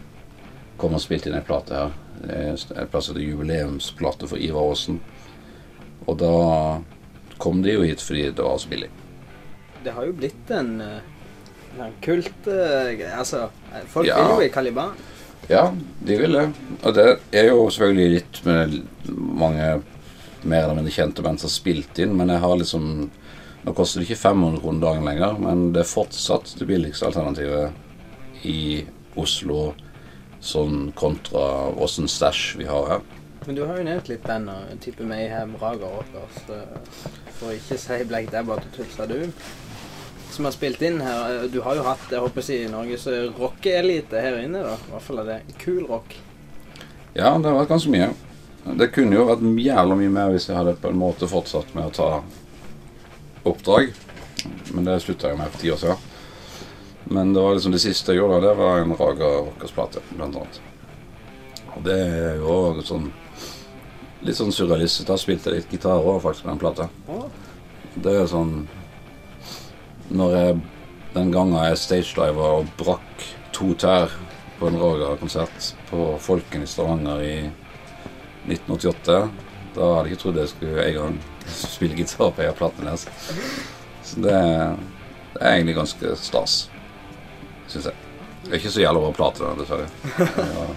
kom 0.81 0.99
og 0.99 1.05
spilte 1.05 1.31
inn 1.31 1.39
ei 1.39 1.47
plate 1.47 1.79
her. 1.79 1.95
En 2.23 2.91
plass 2.93 3.09
heter 3.09 3.25
jubileumsplate 3.25 4.29
for 4.29 4.43
Ivar 4.43 4.75
Aasen. 4.75 5.01
Og 6.05 6.19
da 6.21 6.35
kom 7.43 7.63
de 7.65 7.79
jo 7.79 7.87
hit 7.87 8.03
fordi 8.05 8.29
det 8.29 8.45
var 8.45 8.61
så 8.61 8.71
billig. 8.71 8.91
Det 9.85 9.93
har 9.97 10.07
jo 10.07 10.13
blitt 10.13 10.51
en, 10.55 10.81
eh, 10.81 11.81
en 11.81 11.95
kult 12.05 12.47
eh, 12.47 12.93
greie. 12.99 13.15
Altså, 13.19 13.49
eh, 13.75 13.87
folk 13.89 14.07
Ja. 14.07 14.17
vil 14.23 14.37
jo 14.37 14.47
i 14.47 14.53
Caliban. 14.55 14.93
Ja, 15.51 15.73
de 16.05 16.17
vil 16.17 16.33
det. 16.33 16.53
Og 16.85 16.95
det 16.95 17.19
er 17.33 17.49
jo 17.49 17.65
selvfølgelig 17.69 18.11
litt 18.15 18.45
med 18.47 18.77
mange 19.19 19.83
mer 20.45 20.63
eller 20.65 20.75
mindre 20.79 20.93
kjente 20.95 21.23
band 21.23 21.41
som 21.41 21.49
har 21.49 21.55
spilt 21.57 21.99
inn, 21.99 22.17
men 22.17 22.29
jeg 22.29 22.41
har 22.41 22.57
liksom 22.57 23.11
Nå 23.65 23.71
koster 23.79 24.01
det 24.01 24.09
ikke 24.11 24.19
500 24.19 24.59
kroner 24.59 24.81
dagen 24.81 25.05
lenger, 25.07 25.37
men 25.39 25.69
det 25.73 25.85
er 25.85 25.87
fortsatt 25.87 26.57
det 26.59 26.67
billigste 26.67 27.07
alternativet 27.07 27.71
i 28.45 28.85
Oslo, 29.17 29.75
sånn 30.43 30.93
kontra 30.99 31.71
åssen 31.79 32.09
stæsj 32.11 32.57
vi 32.59 32.65
har 32.67 32.89
her. 32.89 33.01
Men 33.47 33.55
du 33.55 33.65
har 33.65 33.77
jo 33.79 33.85
nevnt 33.85 34.09
litt 34.11 34.25
band, 34.27 34.51
type 34.81 35.07
Mayhem, 35.07 35.55
Raga 35.63 35.87
Rockers, 35.95 36.43
for 37.39 37.55
ikke 37.55 37.79
si 37.79 38.03
Black 38.11 38.33
Dabbat 38.33 38.67
og 38.67 38.73
Tulsa 38.75 39.07
Doom, 39.07 39.31
som 40.33 40.47
har 40.49 40.55
spilt 40.55 40.83
inn 40.83 41.01
her. 41.05 41.47
Du 41.53 41.61
har 41.65 41.79
jo 41.79 41.87
hatt, 41.87 42.05
jeg 42.11 42.23
håper 42.23 42.43
å 42.43 42.47
si, 42.47 42.59
Norges 42.71 43.07
rockeelite 43.39 44.21
her 44.23 44.39
inne, 44.43 44.63
da. 44.65 44.77
I 44.77 44.95
hvert 44.95 45.07
fall 45.07 45.23
er 45.23 45.31
det 45.31 45.57
kul 45.61 45.83
rock. 45.89 46.17
Ja, 47.15 47.35
det 47.37 47.49
har 47.49 47.59
vært 47.59 47.75
ganske 47.75 47.93
mye. 47.93 48.13
Det 48.79 48.93
kunne 48.95 49.19
jo 49.19 49.27
vært 49.29 49.43
jævla 49.43 49.99
mye 49.99 50.15
mer 50.15 50.33
hvis 50.33 50.49
jeg 50.49 50.57
hadde 50.57 50.77
på 50.81 50.93
en 50.93 51.01
måte 51.01 51.29
fortsatt 51.29 51.75
med 51.77 51.91
å 51.91 51.95
ta 51.97 52.11
oppdrag. 53.49 53.93
Men 54.73 54.87
det 54.87 55.01
slutta 55.05 55.33
jeg 55.33 55.41
med 55.41 55.53
for 55.53 55.63
ti 55.63 55.73
år 55.75 55.81
siden. 55.83 56.09
Men 57.13 57.33
det 57.35 57.43
var 57.43 57.57
liksom 57.57 57.75
det 57.75 57.83
siste 57.83 58.15
jeg 58.15 58.23
gjorde, 58.23 58.45
det 58.47 58.55
var 58.57 58.81
en 58.81 58.95
Raga 58.97 59.33
Rockers-plate, 59.49 60.05
blant 60.15 60.39
annet. 60.39 60.61
Og 61.75 61.83
det 61.85 61.99
er 61.99 62.39
jo 62.39 62.85
sånn 62.87 63.11
litt 64.23 64.39
sånn 64.39 64.55
surrealistisk. 64.55 65.09
Da 65.09 65.19
spilte 65.19 65.51
jeg 65.51 65.63
litt 65.63 65.75
gitar 65.75 65.99
òg, 65.99 66.21
faktisk, 66.23 66.47
på 66.47 66.53
den 66.53 66.63
plata. 66.63 66.89
Det 67.99 68.15
er 68.23 68.31
sånn 68.31 68.63
Når 70.13 70.37
jeg 70.37 70.61
den 71.15 71.33
gangen 71.33 71.59
jeg 71.61 71.81
stagediva 71.81 72.49
og 72.59 72.69
brakk 72.81 73.25
to 73.53 73.73
tær 73.81 74.13
på 74.59 74.69
en 74.69 74.79
Raga-konsert 74.81 75.73
på 75.91 76.13
Folken 76.23 76.65
i 76.65 76.69
Stavanger 76.69 77.21
i 77.25 77.37
1988, 78.49 79.17
da 79.73 79.89
hadde 79.89 80.07
jeg 80.07 80.13
ikke 80.13 80.23
trodd 80.23 80.41
jeg 80.41 80.53
skulle 80.53 80.85
en 80.87 80.99
gang 80.99 81.19
spille 81.53 81.97
gitar 81.97 82.33
på 82.33 82.45
ei 82.45 82.53
plate 82.57 82.85
deres. 82.85 83.07
Så 84.05 84.21
det, 84.25 84.37
det 85.35 85.43
er 85.43 85.57
egentlig 85.57 85.77
ganske 85.81 86.15
stas, 86.21 86.57
syns 87.73 87.91
jeg. 87.91 88.09
Det 88.43 88.51
er 88.51 88.61
ikke 88.61 88.75
så 88.75 88.85
jævla 88.85 89.03
bra 89.05 89.13
plate, 89.17 89.53
dessverre. 89.61 89.89
Ja. 90.57 90.71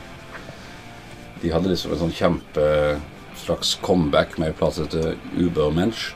De 1.41 1.51
hadde 1.51 1.71
liksom 1.71 1.93
en 1.93 2.03
sånn 2.05 2.15
kjempe 2.15 2.67
slags 3.41 3.75
comeback 3.83 4.37
med 4.39 4.53
ei 4.53 4.57
plate 4.57 4.85
heter 4.85 5.15
Ubermensch. 5.35 6.13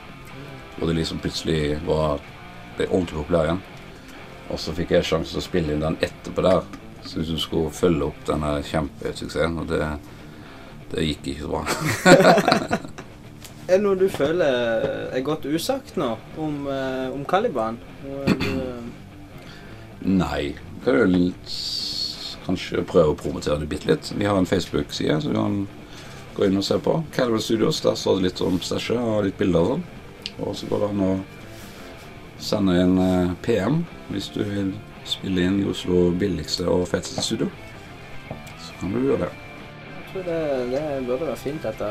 Hvor 0.78 0.88
det 0.88 1.00
liksom 1.02 1.20
plutselig 1.20 1.80
var 1.88 2.22
ble 2.80 2.90
ordentlig 2.90 3.20
populær 3.22 3.50
igjen. 3.50 3.64
Og 4.50 4.62
så 4.62 4.74
fikk 4.78 4.96
jeg 4.96 5.06
sjansen 5.06 5.36
til 5.36 5.42
å 5.42 5.46
spille 5.46 5.76
inn 5.76 5.84
den 5.84 6.00
etterpå 6.06 6.46
der. 6.46 6.64
Så 7.06 7.20
hvis 7.20 7.34
du 7.34 7.40
skulle 7.42 7.74
følge 7.74 8.10
opp 8.10 8.24
denne 8.28 8.56
kjempesuksessen, 8.66 9.60
og 9.62 9.70
det, 9.70 9.84
det 10.94 11.06
gikk 11.12 11.30
ikke 11.34 11.46
så 11.46 11.54
bra. 11.54 11.62
Er 13.70 13.78
det 13.78 13.84
noe 13.84 14.00
du 14.00 14.08
føler 14.10 15.12
er 15.14 15.22
godt 15.22 15.44
usagt 15.46 15.94
nå 16.02 16.16
om, 16.42 16.64
eh, 16.74 17.12
om 17.14 17.22
Caliban? 17.30 17.76
Du, 18.02 18.48
Nei. 20.10 20.56
Kan 20.82 20.96
jo 20.98 21.04
litt, 21.12 21.52
kanskje 22.48 22.82
prøve 22.90 23.14
å 23.14 23.20
promotere 23.20 23.60
det 23.62 23.70
bitte 23.70 23.92
litt. 23.92 24.10
Vi 24.18 24.26
har 24.26 24.40
en 24.40 24.50
Facebook-side, 24.50 25.20
så 25.22 25.30
du 25.30 25.38
kan 25.38 25.60
gå 26.34 26.48
inn 26.48 26.58
og 26.58 26.66
se 26.66 26.80
på. 26.82 26.96
Caliban 27.14 27.46
Studios. 27.46 27.84
Der 27.86 28.00
står 28.00 28.18
det 28.18 28.32
litt 28.32 28.42
om 28.42 28.58
stæsjet 28.58 28.98
og 28.98 29.28
litt 29.28 29.38
bilder 29.38 29.62
og 29.62 29.70
sånn. 29.76 29.86
Og 30.40 30.58
så 30.58 30.72
går 30.72 30.82
det 30.82 30.90
an 30.90 31.06
å 31.06 31.12
sende 32.40 32.82
en 32.82 32.98
eh, 32.98 33.36
PM 33.44 33.84
hvis 34.10 34.30
du 34.34 34.42
vil 34.44 34.74
spille 35.08 35.46
inn 35.46 35.62
i 35.62 35.68
Oslo 35.70 36.10
billigste 36.20 36.68
og 36.70 36.88
feteste 36.88 37.24
studio. 37.24 37.50
Så 38.60 38.74
kan 38.80 38.94
du 38.94 39.00
gjøre 39.04 39.28
det. 39.28 39.32
jeg 39.96 40.12
tror 40.12 40.24
det, 40.26 40.42
det 40.72 40.84
burde 41.06 41.26
være 41.28 41.38
fint, 41.38 41.64
dette, 41.64 41.90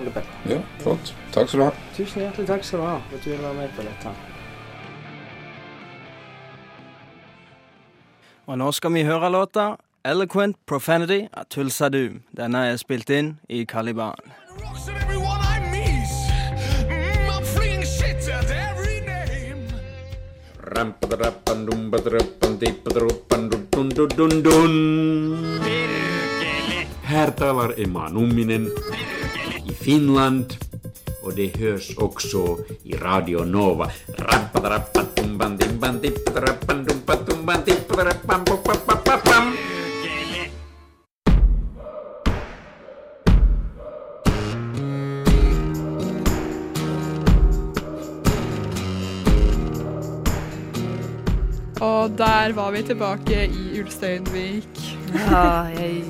Ole 0.00 0.10
Petter. 0.10 0.36
Ja, 0.48 0.60
flott. 0.80 1.14
Takk 1.32 1.48
skal 1.48 1.60
du 1.60 1.64
ha. 1.64 1.72
Tusen 1.96 2.22
hjertelig 2.22 2.48
takk 2.48 2.64
skal 2.64 2.78
du 2.78 2.86
ha 2.86 2.98
for 3.08 3.18
at 3.18 3.24
du 3.24 3.30
ville 3.30 3.42
være 3.42 3.54
med 3.54 3.74
på 3.76 3.86
dette. 3.88 4.14
Og 8.46 8.58
nå 8.58 8.72
skal 8.74 8.92
vi 8.92 9.04
høre 9.06 9.30
låta 9.30 9.76
Eloquent 10.04 10.56
Profanity 10.66 11.28
av 11.32 11.44
Tulsa 11.48 11.88
Doom. 11.88 12.22
Denne 12.34 12.66
er 12.72 12.80
spilt 12.80 13.10
inn 13.10 13.36
i 13.48 13.64
Caliban. 13.64 14.18
Rämpätäräppän, 20.76 21.66
dumpätäräppän, 21.66 22.58
dun 23.70 23.88
dun 23.88 24.08
dun 24.16 24.42
dun. 24.42 25.60
Här 27.02 27.30
talar 27.30 27.74
Emma 27.80 28.08
Numminen 28.08 28.70
i 29.70 29.74
Finland 29.74 30.46
och 31.22 31.32
det 31.34 31.56
hörs 31.56 31.96
också 31.96 32.58
i 32.82 32.92
Radio 32.96 33.44
Nova. 33.44 33.90
Rämpätäräppän, 34.06 35.06
dumpa, 36.84 37.16
pam. 39.24 39.71
Der 52.22 52.52
var 52.56 52.70
vi 52.74 52.82
tilbake 52.86 53.46
i 53.50 53.80
Ulsteinvik. 53.82 54.82
Ja, 55.12 55.66
jeg 55.74 56.02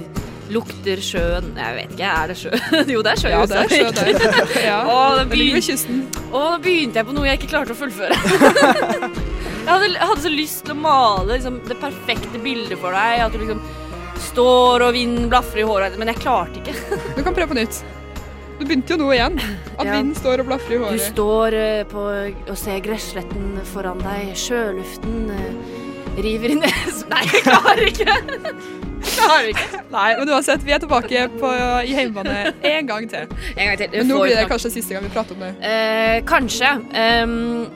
lukter 0.53 1.01
sjøen 1.03 1.55
Jeg 1.57 1.77
vet 1.79 1.93
ikke, 1.95 2.09
er 2.09 2.31
det 2.31 2.37
sjø? 2.39 2.51
jo, 2.95 3.03
det 3.05 3.15
er 3.15 3.21
sjø. 3.23 3.31
Ja, 3.33 3.45
det 3.49 3.61
er 3.63 3.73
sjø 3.73 3.87
der. 3.97 4.51
Ja, 4.67 4.81
det 5.19 5.39
ligger 5.39 5.59
ved 5.59 5.67
kysten. 5.69 6.03
Å, 6.29 6.43
nå 6.55 6.59
begynte 6.65 7.01
jeg 7.01 7.09
på 7.09 7.17
noe 7.17 7.29
jeg 7.31 7.41
ikke 7.41 7.53
klarte 7.55 7.77
å 7.77 7.79
fullføre. 7.79 8.19
jeg, 8.21 9.71
hadde, 9.71 9.93
hadde 10.03 10.21
så 10.27 10.35
lyst 10.35 10.67
til 10.67 10.77
å 10.77 10.83
male 10.83 11.31
liksom, 11.33 11.63
det 11.71 11.79
perfekte 11.81 12.43
bildet 12.45 12.81
for 12.83 12.97
deg. 12.97 13.25
At 13.25 13.33
du 13.33 13.41
liksom 13.41 13.65
står 14.29 14.87
og 14.87 14.95
vinden 14.97 15.33
blafrer 15.33 15.65
i 15.65 15.67
håret, 15.67 15.99
men 16.01 16.13
jeg 16.13 16.21
klarte 16.23 16.61
ikke. 16.61 16.77
Du 17.17 17.25
kan 17.25 17.35
prøve 17.35 17.53
på 17.55 17.61
nytt. 17.63 17.83
Du 18.61 18.67
begynte 18.69 18.95
jo 18.95 19.01
nå 19.01 19.09
igjen. 19.17 19.41
At 19.79 19.87
Ja. 19.89 19.97
vinden 19.97 20.15
står 20.15 20.45
og 20.45 20.53
blafrer 20.53 20.77
i 20.77 20.97
Du 20.97 21.03
står 21.03 21.57
uh, 21.57 21.85
på 21.91 22.05
og 22.53 22.59
ser 22.59 22.83
gressletten 22.85 23.57
foran 23.73 24.03
deg, 24.05 24.37
sjøluften 24.39 25.33
eh, 25.35 25.81
river 26.19 26.51
i 26.55 26.57
nesen 26.61 27.09
Nei, 27.13 27.23
jeg 27.33 27.45
klarer 27.47 27.85
ikke! 27.89 28.17
Jeg 29.03 29.17
klarer 29.19 29.49
ikke. 29.51 29.79
Nei, 29.91 30.09
men 30.15 30.29
uansett, 30.31 30.63
vi 30.63 30.71
er 30.73 30.79
tilbake 30.79 31.25
på, 31.35 31.49
i 31.83 31.91
hjemmebane 31.91 32.53
en 32.69 32.87
gang 32.87 33.09
til. 33.11 33.25
En 33.57 33.67
gang 33.67 33.81
til. 33.81 33.89
Men 33.97 34.07
nå 34.13 34.21
blir 34.23 34.37
det 34.39 34.45
kanskje 34.51 34.71
siste 34.77 34.95
gang 34.95 35.03
vi 35.03 35.11
prater 35.11 35.35
om 35.35 35.43
det. 35.43 35.49
Eh, 35.67 36.21
kanskje. 36.29 36.71
Um, 37.27 37.67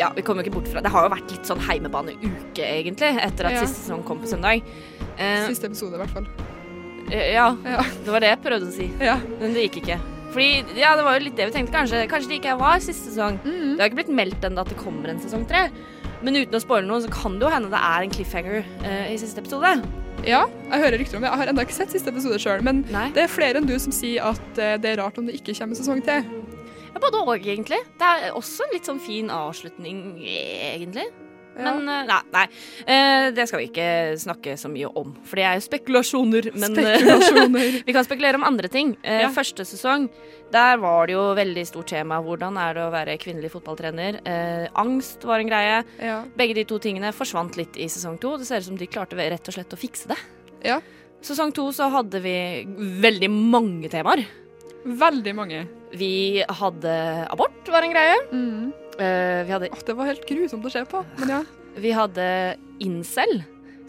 ja, 0.00 0.08
vi 0.16 0.24
kommer 0.24 0.40
jo 0.40 0.48
ikke 0.48 0.54
bort 0.56 0.70
fra 0.72 0.80
Det 0.80 0.88
har 0.94 1.04
jo 1.04 1.12
vært 1.12 1.34
litt 1.34 1.50
sånn 1.52 1.60
heimebaneuke, 1.68 2.64
egentlig, 2.64 3.12
etter 3.20 3.50
at 3.50 3.58
Ja. 3.58 3.66
siste 3.66 3.82
sesong 3.84 4.00
kom 4.08 4.24
på 4.24 4.32
søndag. 4.32 4.64
Eh, 5.18 5.44
Siste 5.52 5.68
episode, 5.68 6.00
i 6.00 6.00
hvert 6.00 6.16
fall. 6.16 6.26
Ja, 7.12 7.50
ja, 7.68 7.84
det 8.06 8.08
var 8.16 8.24
det 8.24 8.32
jeg 8.32 8.42
prøvde 8.48 8.72
å 8.72 8.74
si. 8.80 8.88
Ja. 9.04 9.18
Men 9.42 9.52
det 9.52 9.66
gikk 9.68 9.82
ikke. 9.84 10.00
Fordi, 10.32 10.50
ja, 10.80 10.96
det 10.96 11.04
var 11.04 11.18
jo 11.20 11.26
litt 11.26 11.36
det 11.36 11.50
vi 11.50 11.58
tenkte. 11.58 11.76
Kanskje, 11.76 12.06
kanskje 12.08 12.32
det 12.32 12.40
ikke 12.40 12.56
var 12.64 12.80
siste 12.80 13.12
sesong. 13.12 13.36
Mm. 13.44 13.74
Det 13.76 13.82
har 13.84 13.90
ikke 13.92 14.00
blitt 14.00 14.16
meldt 14.22 14.48
ennå 14.48 14.64
at 14.64 14.72
det 14.72 14.80
kommer 14.80 15.12
en 15.12 15.20
sesong 15.20 15.44
tre. 15.52 15.66
Men 16.22 16.38
uten 16.38 16.54
å 16.54 16.62
spoile 16.62 16.86
noe, 16.86 17.02
så 17.02 17.10
kan 17.12 17.38
det 17.38 17.46
jo 17.46 17.50
hende 17.52 17.72
det 17.72 17.82
er 17.82 18.06
en 18.06 18.14
cliffhanger 18.14 18.62
uh, 18.84 19.06
i 19.10 19.18
siste 19.20 19.42
episode. 19.42 19.74
Ja, 20.22 20.44
jeg 20.70 20.84
hører 20.84 21.00
rykter 21.00 21.18
om 21.18 21.24
det. 21.24 21.32
Jeg 21.32 21.40
har 21.40 21.50
ennå 21.50 21.64
ikke 21.66 21.74
sett 21.74 21.94
siste 21.94 22.12
episode 22.12 22.38
sjøl, 22.42 22.62
men 22.62 22.84
det 22.86 23.24
er 23.24 23.32
flere 23.32 23.58
enn 23.58 23.66
du 23.66 23.74
som 23.82 23.94
sier 23.94 24.28
at 24.30 24.44
uh, 24.60 24.76
det 24.78 24.92
er 24.92 25.02
rart 25.02 25.18
om 25.18 25.26
det 25.26 25.34
ikke 25.40 25.56
kommer 25.58 25.74
en 25.74 25.80
sesong 25.82 26.04
til. 26.06 26.28
Ja, 26.92 27.00
både 27.00 27.24
òg, 27.24 27.48
egentlig. 27.48 27.80
Det 27.98 28.08
er 28.08 28.36
også 28.36 28.66
en 28.66 28.74
litt 28.76 28.86
sånn 28.86 29.02
fin 29.02 29.32
avslutning, 29.32 30.04
egentlig. 30.22 31.08
Men 31.56 31.88
eh, 31.88 32.04
nei, 32.08 32.20
nei. 32.32 32.44
Eh, 32.86 33.26
det 33.36 33.46
skal 33.48 33.60
vi 33.62 33.68
ikke 33.68 33.88
snakke 34.20 34.54
så 34.60 34.70
mye 34.72 34.88
om, 34.98 35.12
for 35.28 35.40
det 35.40 35.46
er 35.48 35.58
jo 35.58 35.64
spekulasjoner. 35.66 36.48
Men 36.56 36.78
eh, 36.80 36.94
Spekulasjoner. 36.96 37.76
vi 37.88 37.96
kan 37.96 38.06
spekulere 38.06 38.40
om 38.40 38.46
andre 38.48 38.70
ting. 38.72 38.94
Ja. 39.04 39.28
Første 39.34 39.66
sesong, 39.68 40.08
der 40.54 40.80
var 40.82 41.08
det 41.08 41.16
jo 41.16 41.26
veldig 41.38 41.66
stort 41.68 41.92
tema. 41.92 42.20
Hvordan 42.24 42.58
er 42.60 42.78
det 42.78 42.86
å 42.86 42.92
være 42.94 43.18
kvinnelig 43.22 43.52
fotballtrener? 43.54 44.22
Eh, 44.24 44.66
angst 44.80 45.24
var 45.28 45.42
en 45.42 45.52
greie. 45.52 45.78
Ja. 46.02 46.22
Begge 46.38 46.56
de 46.60 46.66
to 46.68 46.80
tingene 46.82 47.12
forsvant 47.16 47.58
litt 47.60 47.76
i 47.76 47.88
sesong 47.92 48.18
to. 48.22 48.36
Det 48.40 48.48
ser 48.48 48.64
ut 48.64 48.70
som 48.72 48.80
de 48.80 48.90
klarte 48.90 49.18
rett 49.20 49.48
og 49.52 49.56
slett 49.58 49.76
å 49.76 49.80
fikse 49.80 50.12
det. 50.12 50.20
Ja. 50.66 50.80
Sesong 51.22 51.52
to 51.54 51.68
så 51.74 51.86
hadde 51.92 52.18
vi 52.24 52.36
veldig 53.02 53.30
mange 53.30 53.92
temaer. 53.92 54.24
Veldig 54.82 55.34
mange. 55.38 55.66
Vi 55.94 56.42
hadde 56.42 56.94
abort, 57.30 57.68
var 57.70 57.84
en 57.86 57.92
greie. 57.94 58.16
Mm. 58.32 58.72
Eh, 58.98 59.42
vi 59.46 59.52
hadde 59.54 59.68
Det 59.86 59.94
var 59.96 60.06
helt 60.10 60.26
grusomt 60.28 60.66
å 60.68 60.70
se 60.72 60.84
på, 60.88 61.04
men 61.20 61.28
ja. 61.38 61.42
Vi 61.82 61.90
hadde 61.96 62.24
incel, 62.84 63.38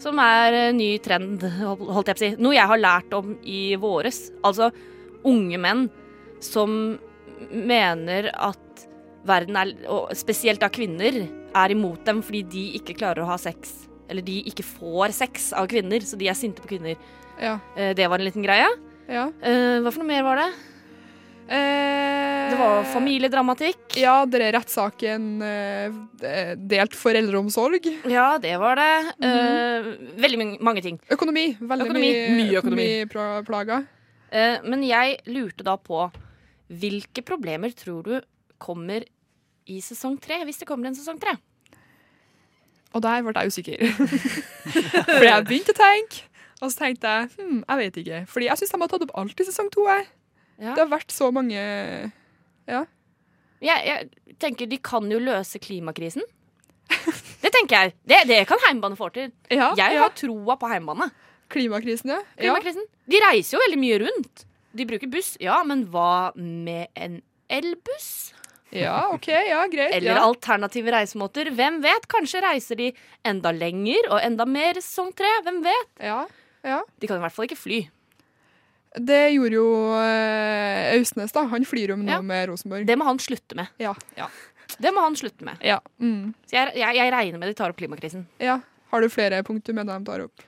som 0.00 0.16
er 0.22 0.72
ny 0.72 0.94
trend, 1.04 1.42
holdt 1.44 2.08
jeg 2.08 2.16
på 2.16 2.20
å 2.20 2.22
si. 2.22 2.30
Noe 2.40 2.54
jeg 2.56 2.70
har 2.70 2.80
lært 2.80 3.12
om 3.16 3.34
i 3.44 3.74
våres. 3.76 4.30
Altså 4.42 4.70
unge 5.28 5.58
menn 5.60 5.82
som 6.40 6.96
mener 7.52 8.30
at 8.32 8.86
verden 9.28 9.56
er, 9.60 9.74
og 9.92 10.14
spesielt 10.16 10.60
da 10.64 10.70
kvinner, 10.72 11.26
er 11.54 11.72
imot 11.76 12.02
dem 12.08 12.22
fordi 12.24 12.40
de 12.50 12.64
ikke 12.80 12.96
klarer 12.98 13.22
å 13.24 13.28
ha 13.34 13.36
sex. 13.40 13.86
Eller 14.08 14.24
de 14.24 14.40
ikke 14.48 14.64
får 14.66 15.12
sex 15.16 15.52
av 15.56 15.68
kvinner, 15.70 16.00
så 16.04 16.16
de 16.20 16.28
er 16.32 16.36
sinte 16.36 16.64
på 16.64 16.72
kvinner. 16.74 16.96
Ja. 17.40 17.58
Eh, 17.76 17.92
Det 17.96 18.08
var 18.08 18.18
en 18.20 18.24
liten 18.26 18.44
greie. 18.44 18.66
Ja. 19.08 19.28
Eh, 19.42 19.80
Hva 19.84 19.92
for 19.92 20.00
noe 20.02 20.08
mer 20.08 20.24
var 20.24 20.40
det? 20.40 20.48
Eh, 21.48 22.50
Det 22.50 22.56
var 22.58 22.84
familiedramatikk. 22.92 23.96
Ja, 24.00 24.24
det 24.30 24.40
er 24.40 24.52
rettssaken 24.56 25.24
eh, 25.44 26.54
delt 26.70 26.94
foreldreomsorg. 26.96 27.88
Ja, 28.10 28.38
det 28.40 28.54
var 28.62 28.78
det. 28.80 28.90
Eh, 29.24 29.88
veldig 30.22 30.60
mange 30.64 30.82
ting. 30.84 31.00
Økonomi. 31.12 31.54
Veldig 31.60 31.88
Økonomi. 31.88 32.10
mye, 32.12 32.28
Mye 32.38 32.60
økonomi. 32.62 32.86
økonomiplager. 33.08 33.86
Eh, 34.34 34.58
men 34.64 34.82
jeg 34.86 35.18
lurte 35.26 35.64
da 35.66 35.76
på 35.76 36.06
hvilke 36.70 37.22
problemer 37.26 37.74
tror 37.76 38.02
du 38.06 38.14
kommer 38.58 39.04
i 39.68 39.80
sesong 39.84 40.16
tre, 40.20 40.42
hvis 40.44 40.58
det 40.62 40.68
kommer 40.68 40.88
en 40.88 40.96
sesong 40.96 41.18
tre? 41.20 41.36
Og 42.94 43.02
der 43.02 43.22
ble 43.26 43.32
jeg 43.34 43.50
usikker. 43.50 43.80
Fordi 45.10 45.26
jeg 45.28 45.46
begynte 45.48 45.74
å 45.74 45.78
tenke, 45.80 46.22
og 46.62 46.70
så 46.70 46.78
tenkte 46.84 47.10
jeg 47.10 47.30
hm, 47.36 47.64
jeg 47.66 47.80
vet 47.82 47.96
ikke. 48.04 48.20
Fordi 48.30 48.46
jeg 48.48 48.60
syns 48.60 48.70
de 48.76 48.80
har 48.84 48.92
tatt 48.92 49.02
opp 49.08 49.16
alt 49.18 49.40
i 49.42 49.46
sesong 49.48 49.70
to. 49.74 49.86
Jeg. 49.90 50.06
Det 50.58 50.78
har 50.78 50.90
vært 50.90 51.14
så 51.14 51.30
mange 51.34 51.58
Ja. 52.68 52.84
Jeg, 53.64 53.80
jeg 53.88 54.36
tenker 54.42 54.68
de 54.68 54.78
kan 54.82 55.06
jo 55.08 55.18
løse 55.22 55.60
klimakrisen. 55.62 56.24
Det 57.44 57.50
tenker 57.52 57.76
jeg. 57.76 57.94
Det, 58.08 58.18
det 58.28 58.40
kan 58.48 58.60
heimbane 58.66 58.96
få 58.98 59.08
til. 59.14 59.30
Ja, 59.52 59.70
jeg 59.76 59.96
ja. 59.96 60.04
har 60.04 60.12
troa 60.16 60.56
på 60.60 60.68
heimbane. 60.68 61.10
Klimakrisen, 61.52 62.12
ja. 62.12 62.20
Klimakrisen. 62.38 62.84
De 63.08 63.20
reiser 63.24 63.56
jo 63.56 63.62
veldig 63.62 63.80
mye 63.80 63.98
rundt. 64.04 64.44
De 64.74 64.86
bruker 64.88 65.10
buss, 65.12 65.34
ja, 65.42 65.60
men 65.66 65.84
hva 65.92 66.32
med 66.34 66.88
en 66.98 67.20
elbuss? 67.52 68.32
Ja, 68.74 69.04
OK, 69.14 69.28
ja, 69.30 69.60
greit. 69.70 69.92
Eller 69.94 70.16
ja. 70.16 70.22
alternative 70.26 70.90
reisemåter. 70.96 71.52
Hvem 71.54 71.78
vet? 71.84 72.08
Kanskje 72.10 72.42
reiser 72.42 72.80
de 72.80 72.88
enda 73.26 73.52
lenger 73.54 74.08
og 74.10 74.18
enda 74.18 74.48
mer 74.50 74.80
sesong 74.80 75.12
tre. 75.14 75.30
Hvem 75.46 75.60
vet? 75.62 75.92
Ja, 76.02 76.24
ja. 76.66 76.80
De 76.98 77.10
kan 77.10 77.20
i 77.20 77.22
hvert 77.22 77.36
fall 77.36 77.46
ikke 77.46 77.60
fly. 77.60 77.84
Det 78.94 79.20
gjorde 79.34 79.56
jo 79.58 79.66
eh, 79.98 80.94
Austnes, 80.98 81.32
da. 81.34 81.42
Han 81.50 81.64
flyr 81.66 81.88
jo 81.94 81.96
nå 81.98 82.08
Ja. 82.12 82.20
med 82.22 82.48
Rosenborg. 82.48 82.86
Det 82.86 82.96
må 82.98 83.04
han 83.08 83.18
slutte 83.18 83.56
med. 83.58 83.66
Ja. 83.82 83.94
ja. 84.16 84.28
Det 84.78 84.92
må 84.94 85.02
han 85.02 85.16
slutte 85.18 85.44
med. 85.44 85.58
ja. 85.62 85.80
Mm. 86.00 86.32
Så 86.46 86.54
jeg, 86.56 86.72
jeg, 86.78 86.96
jeg 86.96 87.12
regner 87.12 87.38
med 87.42 87.48
de 87.50 87.54
tar 87.58 87.70
opp 87.74 87.76
klimakrisen. 87.80 88.26
ja. 88.38 88.60
Har 88.94 89.00
du 89.02 89.08
flere 89.10 89.40
punkt 89.42 89.66
du 89.66 89.72
mener 89.74 89.98
de 89.98 90.04
tar 90.06 90.20
opp? 90.22 90.42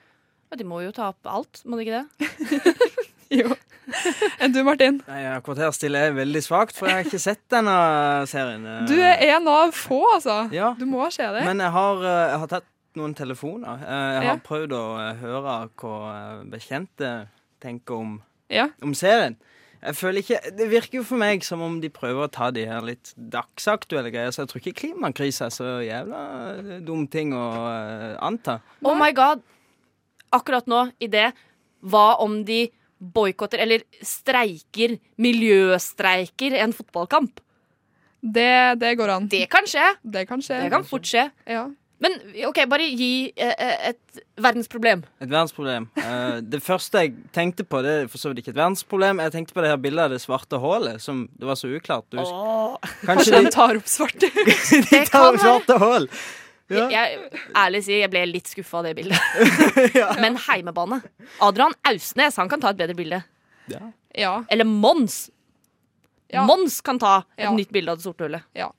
Ja, 0.52 0.56
de 0.60 0.62
må 0.64 0.78
jo 0.84 0.92
ta 0.94 1.08
opp 1.10 1.26
alt, 1.26 1.64
må 1.66 1.74
de 1.80 1.82
ikke 1.88 2.04
det? 2.04 2.60
jo. 3.42 3.56
Enn 4.38 4.52
du, 4.54 4.60
Martin? 4.66 5.00
Nei, 5.08 5.16
ja, 5.24 5.32
Kvarterstille 5.42 5.98
er 6.08 6.14
veldig 6.14 6.42
svakt, 6.46 6.76
for 6.78 6.86
jeg 6.86 7.00
har 7.00 7.08
ikke 7.08 7.18
sett 7.22 7.42
denne 7.50 7.74
serien. 8.30 8.62
Du 8.86 8.94
er 8.94 9.18
en 9.32 9.50
av 9.50 9.74
få, 9.74 9.98
altså. 10.14 10.44
Ja. 10.54 10.72
Du 10.78 10.86
må 10.86 11.08
se 11.14 11.26
det. 11.34 11.42
Men 11.46 11.58
jeg 11.64 11.74
har, 11.74 12.04
eh, 12.06 12.22
jeg 12.30 12.38
har 12.44 12.52
tatt 12.54 12.68
noen 12.96 13.14
telefoner. 13.18 13.82
Eh, 13.82 14.12
Jeg 14.20 14.22
har 14.28 14.36
Ja. 14.36 14.36
prøvd 14.46 14.76
å 14.78 14.84
eh, 15.02 15.18
høre 15.24 15.58
hva 15.82 15.96
eh, 16.14 16.44
bekjente 16.54 17.10
tenker 17.60 17.98
om, 17.98 18.14
Ja. 18.52 18.68
om 18.82 18.94
serien. 18.94 19.36
Jeg 19.86 19.94
føler 19.94 20.22
ikke, 20.22 20.38
Det 20.56 20.66
virker 20.70 20.98
jo 20.98 21.04
for 21.06 21.20
meg 21.20 21.44
som 21.44 21.60
om 21.62 21.80
de 21.80 21.90
prøver 21.92 22.26
å 22.26 22.32
ta 22.32 22.50
de 22.50 22.64
her 22.66 22.82
litt 22.86 23.12
dagsaktuelle 23.16 24.10
greier, 24.10 24.32
så 24.34 24.42
jeg 24.42 24.50
tror 24.50 24.62
ikke 24.62 24.80
klimakrise 24.80 25.46
er 25.46 25.54
så 25.54 25.76
jævla 25.84 26.22
eh, 26.54 26.72
dum 26.86 27.06
ting 27.06 27.34
å 27.36 27.44
uh, 27.66 28.16
anta. 28.24 28.58
Oh 28.82 28.96
my 28.98 29.12
god. 29.14 29.44
Akkurat 30.34 30.66
nå, 30.66 30.88
i 30.98 31.10
det, 31.12 31.28
hva 31.86 32.16
om 32.24 32.40
de 32.48 32.66
boikotter 32.98 33.62
eller 33.62 33.84
streiker, 34.02 34.96
miljøstreiker, 35.22 36.56
en 36.64 36.74
fotballkamp? 36.74 37.42
Det, 38.26 38.80
det 38.80 38.94
går 38.98 39.12
an. 39.12 39.28
Det 39.30 39.44
kan 39.52 39.68
skje. 39.70 39.92
Det 40.02 40.24
kan 40.26 40.42
skje. 40.42 40.64
Det 40.64 40.72
kan 40.72 40.86
fort 40.88 41.06
skje. 41.06 41.28
Ja. 41.46 41.68
Men 41.98 42.12
OK, 42.44 42.58
bare 42.68 42.84
gi 42.92 43.32
eh, 43.40 43.52
eh, 43.56 43.90
et 43.90 44.18
verdensproblem. 44.44 45.00
Et 45.22 45.28
verdensproblem. 45.30 45.86
Eh, 45.96 46.38
det 46.44 46.60
første 46.64 47.00
jeg 47.06 47.14
tenkte 47.32 47.64
på, 47.64 47.80
det 47.84 47.92
er 48.02 48.10
for 48.12 48.20
så 48.20 48.28
vidt 48.32 48.42
ikke 48.42 48.52
et 48.52 48.58
verdensproblem. 48.58 49.22
Jeg 49.24 49.32
tenkte 49.32 49.56
på 49.56 49.64
det 49.64 49.70
her 49.72 49.78
bildet 49.80 50.04
av 50.04 50.12
det 50.12 50.18
svarte 50.20 50.60
hullet, 50.60 51.00
som 51.00 51.22
det 51.32 51.48
var 51.48 51.56
så 51.56 51.70
uklart. 51.72 52.04
Du 52.12 52.20
Åh. 52.20 52.76
Kanskje 53.08 53.40
de 53.40 53.52
tar 53.54 53.80
opp 53.80 53.88
svarte 53.88 54.28
de 54.90 55.00
tar 55.08 55.30
opp 55.30 55.40
svarte 55.40 55.78
hull! 55.80 56.10
Ja. 56.68 56.88
Jeg, 56.90 57.30
ærlig 57.54 57.84
si, 57.86 57.94
jeg 58.00 58.10
ble 58.10 58.24
litt 58.26 58.48
skuffa 58.50 58.80
av 58.80 58.88
det 58.88 58.96
bildet. 58.98 59.20
Men 60.24 60.34
heimebane. 60.48 60.98
Adrian 61.46 61.76
Ausnes 61.86 62.36
han 62.42 62.50
kan 62.50 62.60
ta 62.60 62.72
et 62.74 62.80
bedre 62.80 62.96
bilde. 62.98 63.20
Ja. 63.70 63.84
Ja. 64.18 64.32
Eller 64.50 64.66
Mons. 64.66 65.28
Ja. 66.28 66.42
Mons 66.44 66.80
kan 66.82 66.98
ta 66.98 67.20
et 67.36 67.46
Ja. 67.46 67.52
nytt 67.54 67.70
bilde 67.70 67.94
av 67.94 68.00
det 68.00 68.04
sorte 68.04 68.26
hullet. 68.26 68.42
Ja. 68.58 68.72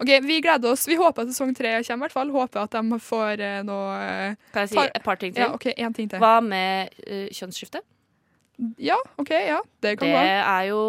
OK, 0.00 0.10
vi 0.26 0.40
gleder 0.44 0.72
oss. 0.72 0.86
Vi 0.88 0.96
håper 0.98 1.22
at 1.26 1.32
sesong 1.32 1.54
tre 1.56 1.72
kommer, 1.86 2.04
i 2.04 2.08
hvert 2.08 2.16
fall. 2.16 2.30
Håper 2.34 2.64
at 2.66 2.74
de 2.76 2.98
får 3.00 3.40
eh, 3.44 3.60
noe 3.66 3.96
eh, 4.02 4.36
Kan 4.54 4.66
jeg 4.66 4.72
si 4.74 4.78
et 4.84 5.04
par 5.06 5.20
ting 5.20 5.34
til? 5.36 5.44
Ja, 5.46 5.52
OK, 5.54 5.66
en 5.76 5.94
ting 5.96 6.10
til. 6.10 6.18
Hva 6.22 6.38
med 6.44 6.94
uh, 7.06 7.26
kjønnsskifte? 7.34 7.82
Ja, 8.78 8.96
OK, 9.18 9.30
ja. 9.34 9.60
Det 9.82 9.96
kan 9.98 10.08
Det 10.08 10.14
gå. 10.14 10.20
er 10.54 10.68
jo 10.70 10.82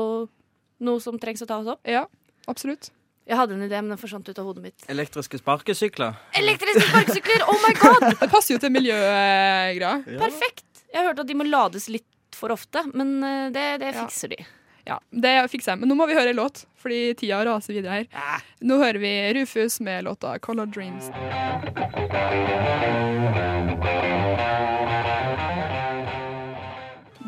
noe 0.85 1.01
som 1.01 1.17
trengs 1.21 1.41
å 1.41 1.47
tas 1.49 1.65
opp. 1.75 1.81
Ja, 1.89 2.05
absolutt. 2.51 2.91
Jeg 3.25 3.39
hadde 3.39 3.55
en 3.57 3.63
idé, 3.65 3.79
men 3.81 3.89
den 3.89 3.97
forsvant 3.97 4.27
ut 4.29 4.37
av 4.37 4.45
hodet 4.45 4.61
mitt. 4.67 4.83
Elektriske 4.91 5.39
sparkesykler. 5.41 6.13
Elektriske 6.37 6.83
sparkesykler! 6.91 7.41
Oh 7.49 7.57
my 7.63 7.71
god! 7.79 8.03
Det 8.21 8.27
passer 8.29 8.53
jo 8.53 8.59
til 8.61 8.69
miljøgreia. 8.75 9.95
Perfekt. 10.21 10.67
Jeg 10.93 10.99
har 11.01 11.07
hørt 11.09 11.23
at 11.23 11.31
de 11.31 11.37
må 11.39 11.47
lades 11.49 11.87
litt 11.89 12.05
for 12.37 12.53
ofte, 12.53 12.83
men 12.93 13.15
eh, 13.25 13.47
det, 13.55 13.63
det 13.81 13.89
Ja. 13.95 14.03
fikser 14.05 14.29
de. 14.35 14.45
Ja, 14.85 14.99
det 15.09 15.33
fikser 15.49 15.73
jeg. 15.73 15.81
Men 15.81 15.89
nå 15.89 15.95
må 15.97 16.05
vi 16.09 16.13
høre 16.17 16.29
en 16.29 16.37
låt, 16.37 16.65
fordi 16.77 17.15
tida 17.17 17.39
raser 17.47 17.73
videre 17.73 18.03
her. 18.03 18.43
Nå 18.61 18.77
hører 18.81 19.01
vi 19.01 19.13
Rufus 19.39 19.79
med 19.81 20.05
låta 20.05 20.37
'Color 20.37 20.69
Dreams'. 20.69 21.09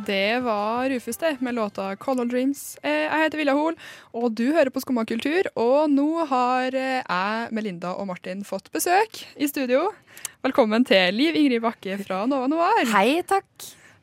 Det 0.07 0.39
var 0.39 0.89
Rufus 0.89 1.17
det, 1.17 1.37
med 1.41 1.55
låta 1.55 1.95
'Color 1.95 2.25
Dreams'. 2.25 2.77
Eh, 2.83 2.91
Jeg 2.91 3.19
heter 3.23 3.37
Vilja 3.37 3.53
Hoel, 3.53 3.75
og 4.13 4.35
du 4.35 4.53
hører 4.53 4.69
på 4.69 4.79
Skumma 4.79 5.05
kultur. 5.05 5.47
Og 5.55 5.89
nå 5.89 6.25
har 6.29 6.75
eh, 6.75 7.01
jeg, 7.01 7.49
Melinda 7.51 7.95
og 7.97 8.07
Martin 8.07 8.43
fått 8.43 8.71
besøk 8.71 9.23
i 9.35 9.47
studio. 9.47 9.91
Velkommen 10.45 10.85
til 10.85 11.13
Liv 11.13 11.35
Ingrid 11.35 11.61
Bakke 11.61 11.97
fra 12.05 12.25
Nova 12.29 12.47
Noir. 12.47 12.85
Hei, 12.93 13.21
takk. 13.27 13.47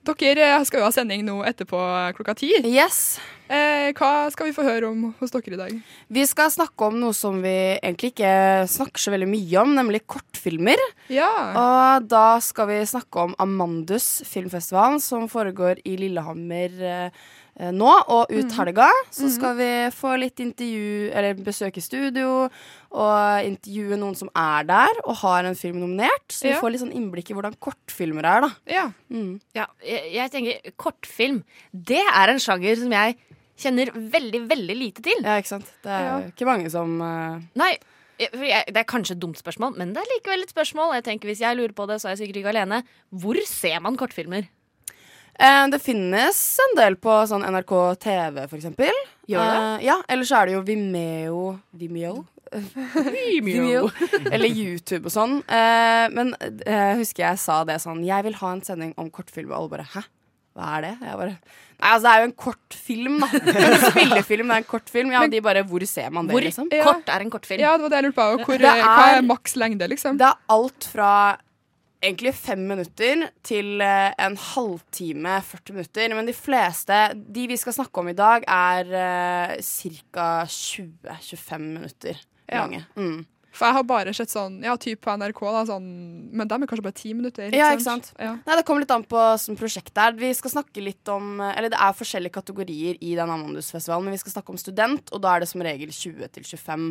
Dere 0.05 0.51
eh, 0.59 0.64
skal 0.69 0.83
jo 0.83 0.85
ha 0.85 0.93
sending 0.93 1.25
nå 1.25 1.38
etterpå 1.47 1.81
klokka 2.19 2.35
ti. 2.37 2.51
Yes. 2.69 3.19
Eh, 3.44 3.90
hva 3.92 4.30
skal 4.33 4.48
vi 4.48 4.54
få 4.57 4.64
høre 4.64 4.88
om 4.88 5.11
hos 5.18 5.33
dere 5.35 5.52
i 5.52 5.61
dag? 5.61 5.72
Vi 6.16 6.24
skal 6.28 6.52
snakke 6.52 6.88
om 6.88 6.96
noe 7.02 7.12
som 7.16 7.42
vi 7.44 7.76
egentlig 7.76 8.14
ikke 8.14 8.33
snakker 8.72 9.02
så 9.02 9.12
veldig 9.12 9.28
mye 9.28 9.61
om, 9.61 9.74
nemlig 9.76 10.04
kortfilmer. 10.09 10.80
Ja. 11.12 11.30
Og 11.52 12.09
da 12.09 12.40
skal 12.44 12.70
vi 12.72 12.80
snakke 12.88 13.26
om 13.28 13.37
Amandus 13.42 14.22
filmfestivalen, 14.28 15.02
som 15.04 15.28
foregår 15.28 15.83
i 15.85 15.98
Lillehammer 16.00 16.80
eh, 16.80 17.24
nå 17.61 17.90
og 18.09 18.31
ut 18.31 18.45
Mhm. 18.45 18.57
helga. 18.57 18.88
Så 19.11 19.25
Mhm. 19.25 19.31
skal 19.31 19.57
vi 19.57 19.71
få 19.95 20.19
litt 20.19 20.37
intervju, 20.40 21.11
eller 21.14 21.35
besøke 21.35 21.81
studio, 21.83 22.51
og 22.90 23.45
intervjue 23.45 23.97
noen 23.97 24.17
som 24.17 24.29
er 24.35 24.64
der 24.64 24.88
og 25.05 25.17
har 25.17 25.45
en 25.45 25.55
film 25.55 25.77
nominert. 25.81 26.29
Så 26.29 26.43
vi 26.43 26.49
Ja. 26.51 26.61
får 26.61 26.73
litt 26.73 26.81
sånn 26.83 26.95
innblikk 26.95 27.31
i 27.31 27.35
hvordan 27.35 27.55
kortfilmer 27.61 28.25
er, 28.25 28.40
da. 28.40 28.51
Ja. 28.67 28.90
Mm. 29.11 29.40
Ja, 29.55 29.67
jeg, 29.85 30.12
jeg 30.14 30.31
tenker 30.33 30.73
kortfilm, 30.77 31.45
det 31.73 32.03
er 32.14 32.29
en 32.31 32.38
sjanger 32.38 32.77
som 32.77 32.90
jeg 32.90 33.17
kjenner 33.57 33.87
veldig, 33.93 34.49
veldig 34.49 34.77
lite 34.77 35.03
til. 35.03 35.23
Ja, 35.23 35.38
ikke 35.40 35.47
sant. 35.47 35.67
Det 35.83 35.90
er 35.90 36.01
Ja. 36.05 36.19
ikke 36.31 36.45
mange 36.47 36.71
som 36.71 37.01
uh... 37.01 37.40
Nei, 37.55 37.79
jeg, 38.19 38.31
det 38.33 38.77
er 38.77 38.85
kanskje 38.85 39.12
et 39.12 39.21
dumt 39.21 39.37
spørsmål, 39.40 39.77
men 39.77 39.93
det 39.93 40.03
er 40.03 40.11
likevel 40.19 40.43
et 40.43 40.53
spørsmål. 40.53 40.95
Jeg 40.95 41.05
tenker 41.05 41.29
Hvis 41.29 41.38
jeg 41.40 41.57
lurer 41.57 41.73
på 41.73 41.87
det, 41.87 42.01
så 42.01 42.09
er 42.11 42.17
jeg 42.17 42.29
sikkert 42.29 42.43
ikke 42.43 42.55
alene. 42.55 42.83
Hvor 43.14 43.37
ser 43.47 43.81
man 43.81 43.97
kortfilmer? 43.97 44.49
Eh, 45.38 45.66
det 45.73 45.81
finnes 45.83 46.38
en 46.68 46.77
del 46.79 46.97
på 47.03 47.14
sånn 47.31 47.42
NRK 47.49 47.73
TV, 48.05 48.44
for 48.49 48.57
eksempel. 48.61 48.92
Gjør 49.31 49.49
det? 49.51 49.59
Eh, 49.62 49.87
ja, 49.88 49.97
eller 50.09 50.29
så 50.29 50.40
er 50.42 50.47
det 50.47 50.55
jo 50.59 50.62
Vimeo 50.68 51.42
Vimeo? 51.81 52.25
Vimeo. 52.94 53.88
Eller 54.31 54.47
YouTube 54.53 55.09
og 55.09 55.14
sånn. 55.14 55.38
Eh, 55.49 56.07
men 56.14 56.35
eh, 56.40 56.92
husker 57.01 57.25
jeg 57.27 57.40
sa 57.42 57.62
det 57.66 57.81
sånn 57.83 58.05
Jeg 58.07 58.23
vil 58.29 58.37
ha 58.38 58.53
en 58.55 58.62
sending 58.62 58.92
om 59.01 59.09
kortfilm, 59.11 59.51
og 59.51 59.57
alle 59.59 59.73
bare 59.73 59.87
Hæ? 59.94 60.05
Hva 60.55 60.68
er 60.77 60.85
det? 60.87 60.92
Jeg 61.03 61.18
bare 61.18 61.33
Nei, 61.75 61.88
altså, 61.90 62.05
det 62.05 62.11
er 62.12 62.20
jo 62.23 62.27
en 62.29 62.37
kortfilm, 62.38 63.16
da. 63.25 63.29
En 63.35 63.81
spillefilm, 63.90 64.47
det 64.47 64.55
er 64.55 64.61
en 64.62 64.66
kortfilm. 64.70 65.11
Ja, 65.11 65.20
Men- 65.25 65.33
de 65.33 65.40
bare 65.42 65.64
Hvor 65.66 65.83
ser 65.90 66.12
man 66.14 66.29
det, 66.29 66.37
Hvor 66.37 66.44
liksom? 66.47 66.68
kort 66.70 67.11
er 67.11 67.25
en 67.25 67.33
kortfilm? 67.35 67.61
Ja, 67.64 67.73
det 67.77 67.83
var 67.83 67.90
det 67.90 67.99
jeg 67.99 68.07
lurte 68.07 68.20
på. 68.20 68.44
Hvor, 68.47 68.59
Det 68.62 68.70
hva 68.70 68.92
er- 69.09 69.16
er 69.18 69.27
maks 69.27 69.57
lengde, 69.59 69.88
liksom? 69.90 70.16
Det 70.23 70.29
er 70.29 70.38
alt 70.55 70.87
fra 70.92 71.11
egentlig 72.05 72.35
fem 72.37 72.62
minutter 72.69 73.27
til 73.47 73.83
eh, 73.85 74.12
en 74.23 74.37
halvtime, 74.38 75.37
40 75.51 75.77
minutter. 75.77 76.17
Men 76.17 76.29
de 76.29 76.37
fleste, 76.37 76.99
de 77.14 77.47
vi 77.51 77.59
skal 77.61 77.77
snakke 77.79 78.03
om 78.03 78.11
i 78.12 78.17
dag, 78.17 78.47
er 78.49 78.90
uh, 78.95 79.55
ca. 80.14 80.29
20-25 80.49 81.71
minutter 81.71 82.21
Ja. 82.51 82.67
Mm. 82.97 83.25
For 83.55 83.69
jeg 83.69 83.77
har 83.77 83.85
bare 83.87 84.12
sett 84.17 84.33
sånn, 84.33 84.57
ja, 84.67 84.73
typ 84.83 85.05
på 85.07 85.12
NRK, 85.14 85.40
da, 85.55 85.61
sånn, 85.69 85.85
men 86.35 86.49
de 86.51 86.57
er 86.57 86.67
kanskje 86.67 86.85
bare 86.88 86.97
ti 86.99 87.12
minutter. 87.14 87.55
Ja, 87.55 87.69
ikke 87.71 87.87
sant? 87.87 88.09
Ja. 88.19 88.33
Nei, 88.43 88.57
Det 88.59 88.64
kommer 88.67 88.83
litt 88.83 88.90
an 88.90 89.05
på 89.07 89.21
sånn 89.38 89.59
prosjekt 89.59 89.93
det 89.95 90.09
er. 90.09 90.17
Vi 90.19 90.33
skal 90.35 90.57
snakke 90.57 90.83
litt 90.83 91.12
om 91.12 91.38
Eller 91.38 91.71
det 91.71 91.79
er 91.79 91.95
forskjellige 91.95 92.35
kategorier 92.35 92.99
i 92.99 93.12
den 93.14 93.31
Amandus-festivalen, 93.31 94.09
men 94.09 94.17
vi 94.17 94.25
skal 94.25 94.35
snakke 94.35 94.51
om 94.51 94.59
student, 94.59 95.14
og 95.14 95.23
da 95.23 95.37
er 95.37 95.45
det 95.45 95.51
som 95.53 95.62
regel 95.62 95.95
20 95.95 96.35
til 96.35 96.49
25. 96.51 96.90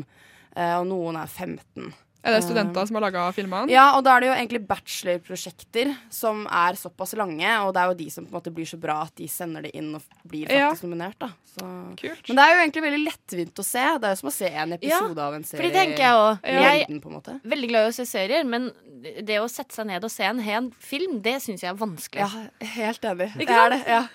eh, 0.56 0.76
og 0.80 0.88
noen 0.88 1.19
er 1.19 1.28
15. 1.28 1.91
Er 2.23 2.38
det 2.38 2.43
studenter 2.45 2.88
som 2.88 2.95
har 2.95 3.03
laga 3.03 3.25
filmene? 3.36 3.69
Ja, 3.69 3.97
og 3.97 4.03
da 4.05 4.15
er 4.15 4.21
det 4.23 4.27
jo 4.29 4.36
egentlig 4.38 4.62
bachelorprosjekter 4.67 5.93
som 6.13 6.45
er 6.47 6.77
såpass 6.79 7.13
lange, 7.19 7.49
og 7.65 7.73
det 7.75 7.81
er 7.83 7.91
jo 7.91 7.97
de 7.99 8.09
som 8.13 8.25
på 8.25 8.31
en 8.33 8.38
måte 8.39 8.53
blir 8.55 8.67
så 8.69 8.79
bra 8.79 9.01
at 9.03 9.15
de 9.19 9.27
sender 9.27 9.65
det 9.67 9.73
inn 9.75 9.93
og 9.97 10.01
blir 10.27 10.49
Ja. 10.49 10.69
faktisk 10.71 10.88
nominert, 10.88 11.17
da. 11.19 11.29
Så. 11.53 11.65
Kult. 11.99 12.27
Men 12.29 12.36
det 12.39 12.43
er 12.43 12.53
jo 12.55 12.62
egentlig 12.63 12.83
veldig 12.83 13.03
lettvint 13.05 13.59
å 13.62 13.63
se. 13.63 13.83
Det 13.99 14.07
er 14.07 14.15
jo 14.15 14.21
som 14.23 14.29
å 14.29 14.33
se 14.33 14.47
en 14.49 14.73
episode 14.73 15.17
av 15.21 15.33
en 15.36 15.43
serie. 15.43 15.59
For 15.62 15.67
det 15.69 15.73
tenker 15.73 15.97
jeg 15.97 16.13
òg. 16.13 16.39
Jeg 16.43 16.81
er 16.89 17.39
veldig 17.43 17.69
glad 17.69 17.86
i 17.86 17.89
å 17.91 17.93
se 17.93 18.05
serier, 18.09 18.43
men 18.47 18.71
det 19.03 19.38
å 19.38 19.49
sette 19.51 19.75
seg 19.75 19.86
ned 19.86 20.03
og 20.03 20.09
se 20.09 20.23
en 20.23 20.39
hel 20.39 20.71
film, 20.79 21.19
det 21.21 21.36
syns 21.43 21.62
jeg 21.62 21.69
er 21.69 21.77
vanskelig. 21.77 22.23
Ja, 22.23 22.67
helt 22.79 23.01
enig. 23.01 23.29
Ikke 23.36 23.45
det 23.45 23.57
er 23.59 23.69
sant? 23.69 23.86
det, 23.86 23.91
ja. 23.91 24.07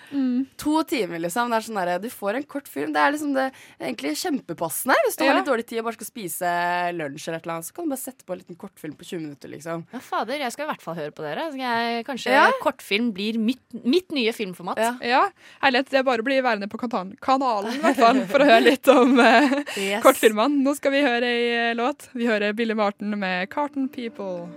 To 0.57 0.83
timer, 0.83 1.19
liksom. 1.19 1.49
Det 1.49 1.55
er 1.61 1.67
sånn 1.69 1.79
der, 1.85 1.99
du 1.99 2.09
får 2.09 2.35
en 2.35 2.43
kort 2.43 2.67
film. 2.67 2.91
Det 2.91 2.99
er 2.99 3.11
liksom 3.13 3.33
det 3.37 3.53
egentlig 3.79 4.15
kjempepassende. 4.17 4.95
Hvis 5.05 5.15
du 5.15 5.23
Ja. 5.23 5.31
har 5.33 5.39
litt 5.39 5.47
dårlig 5.47 5.67
tid 5.67 5.79
og 5.79 5.85
bare 5.85 5.93
skal 5.93 6.07
spise 6.07 6.93
lunsj, 6.97 7.27
eller 7.29 7.37
et 7.37 7.43
eller 7.45 7.53
annet, 7.55 7.65
så 7.69 7.73
kan 7.73 7.85
du 7.85 7.89
bare 7.95 7.98
sette 8.01 8.25
på 8.25 8.33
en 8.35 8.39
liten 8.41 8.57
kortfilm 8.59 8.93
på 8.97 9.05
20 9.07 9.19
minutter, 9.23 9.51
liksom. 9.51 9.83
Ja, 9.93 9.99
fader, 10.03 10.39
jeg 10.41 10.51
skal 10.55 10.65
i 10.65 10.69
hvert 10.71 10.81
fall 10.85 10.95
høre 10.99 11.11
på 11.15 11.23
dere. 11.25 11.49
Jeg, 11.59 12.05
kanskje 12.07 12.33
Ja. 12.33 12.45
kortfilm 12.63 13.11
blir 13.13 13.37
mitt, 13.39 13.61
mitt 13.83 14.11
nye 14.15 14.33
filmformat. 14.33 14.79
Ja, 15.05 15.25
herlighet. 15.63 15.89
Det 15.91 15.99
er 15.99 16.07
bare 16.07 16.23
å 16.23 16.27
bli 16.27 16.39
værende 16.41 16.69
på 16.71 16.79
kanalen, 16.81 17.15
kanalen 17.21 17.73
i 17.75 17.83
hvert 17.83 17.99
fall, 17.99 18.23
for 18.31 18.39
å 18.39 18.49
høre 18.49 18.63
litt 18.65 18.87
om 18.93 19.19
eh, 19.19 19.59
Yes. 19.77 20.03
kortfilmene. 20.03 20.63
Nå 20.63 20.75
skal 20.79 20.91
vi 20.95 21.03
høre 21.05 21.29
ei 21.29 21.45
eh, 21.69 21.75
låt. 21.75 22.09
Vi 22.15 22.25
hører 22.27 22.53
Billy 22.57 22.73
Martin 22.73 23.13
med 23.19 23.49
'Carton 23.49 23.87
People'. 23.89 24.47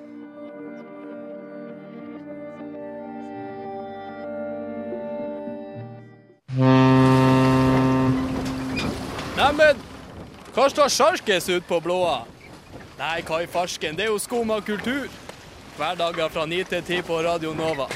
Neimen, 9.36 9.78
hva 10.54 10.66
står 10.70 10.90
sjarkes 10.92 11.48
ut 11.52 11.66
på 11.68 11.78
blåa? 11.84 12.22
Nei, 13.02 13.18
hva 13.26 13.40
i 13.42 13.48
farsken, 13.50 13.96
det 13.98 14.04
er 14.06 14.12
jo 14.12 14.18
skum 14.22 14.52
av 14.54 14.60
kultur. 14.62 15.08
Hverdager 15.74 16.28
fra 16.30 16.44
9 16.46 16.60
til 16.70 16.82
10 16.86 17.00
på 17.08 17.16
Radio 17.26 17.50
Nova. 17.58 17.88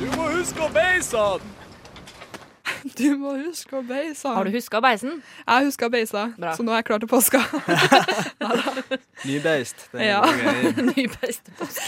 Du 0.00 0.06
må 0.16 0.24
huske 0.32 0.64
å 0.66 0.70
beise 0.74 1.20
han! 1.22 1.44
Du 2.98 3.06
må 3.18 3.36
huske 3.38 3.78
å 3.78 3.84
beise. 3.86 4.30
Har 4.34 4.46
du 4.46 4.52
huska 4.54 4.80
beisen? 4.82 5.20
Jeg 5.44 5.68
huska 5.68 5.88
beisa, 5.94 6.24
Bra. 6.38 6.52
så 6.58 6.66
nå 6.66 6.72
er 6.74 6.80
jeg 6.80 6.86
klar 6.90 7.02
til 7.02 7.10
påska. 7.10 7.40
Nybeist. 9.26 9.86
Det 9.94 10.06
Ja. 10.10 10.20
ny 10.26 10.42
beist 10.42 10.82
Nybeist 10.98 11.50
påske. 11.58 11.86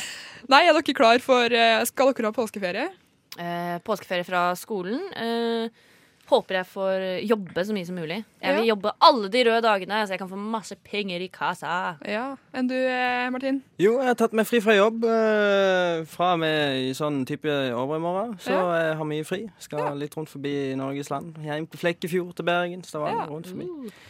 Nei, 0.50 0.62
er 0.66 0.74
dere 0.78 0.94
klar 0.96 1.22
for 1.22 1.46
eh, 1.54 1.82
Skal 1.90 2.10
dere 2.14 2.30
ha 2.30 2.34
påskeferie? 2.38 2.86
Eh, 3.38 3.76
påskeferie 3.86 4.26
fra 4.26 4.50
skolen. 4.58 4.98
Eh, 5.14 5.89
håper 6.30 6.54
jeg 6.60 6.66
får 6.70 7.04
jobbe 7.28 7.64
så 7.66 7.74
mye 7.74 7.86
som 7.86 7.96
mulig. 7.98 8.20
Jeg 8.40 8.54
vil 8.56 8.64
Ja. 8.64 8.70
jobbe 8.74 8.92
alle 9.02 9.28
de 9.28 9.42
røde 9.44 9.62
dagene, 9.62 9.98
så 10.06 10.10
jeg 10.14 10.18
kan 10.22 10.28
få 10.30 10.36
masse 10.38 10.74
penger 10.84 11.20
i 11.20 11.28
kassa. 11.28 11.96
Ja. 12.06 12.36
Enn 12.54 12.68
du, 12.70 12.74
eh, 12.74 13.28
Martin? 13.30 13.62
Jo, 13.78 13.98
jeg 13.98 14.06
har 14.06 14.14
tatt 14.14 14.32
meg 14.32 14.46
fri 14.46 14.60
fra 14.60 14.72
jobb. 14.76 15.04
eh, 15.04 16.04
fra 16.06 16.32
og 16.32 16.38
med 16.40 16.76
i 16.88 16.92
sånn 16.94 17.24
type 17.26 17.46
over 17.74 17.96
i 17.96 18.00
morgen. 18.00 18.38
Så 18.38 18.50
Ja. 18.50 18.88
jeg 18.88 18.96
har 18.96 19.04
mye 19.04 19.24
fri. 19.26 19.50
Skal 19.58 19.96
litt 19.98 20.14
rundt 20.16 20.28
forbi 20.30 20.74
Norges 20.76 21.10
land. 21.10 21.34
Hjem 21.42 21.66
til 21.68 21.78
Flekkefjord, 21.80 22.34
til 22.36 22.44
Bergen, 22.44 22.82
Stavanger. 22.84 23.26
rundt 23.28 23.46
forbi. 23.48 23.66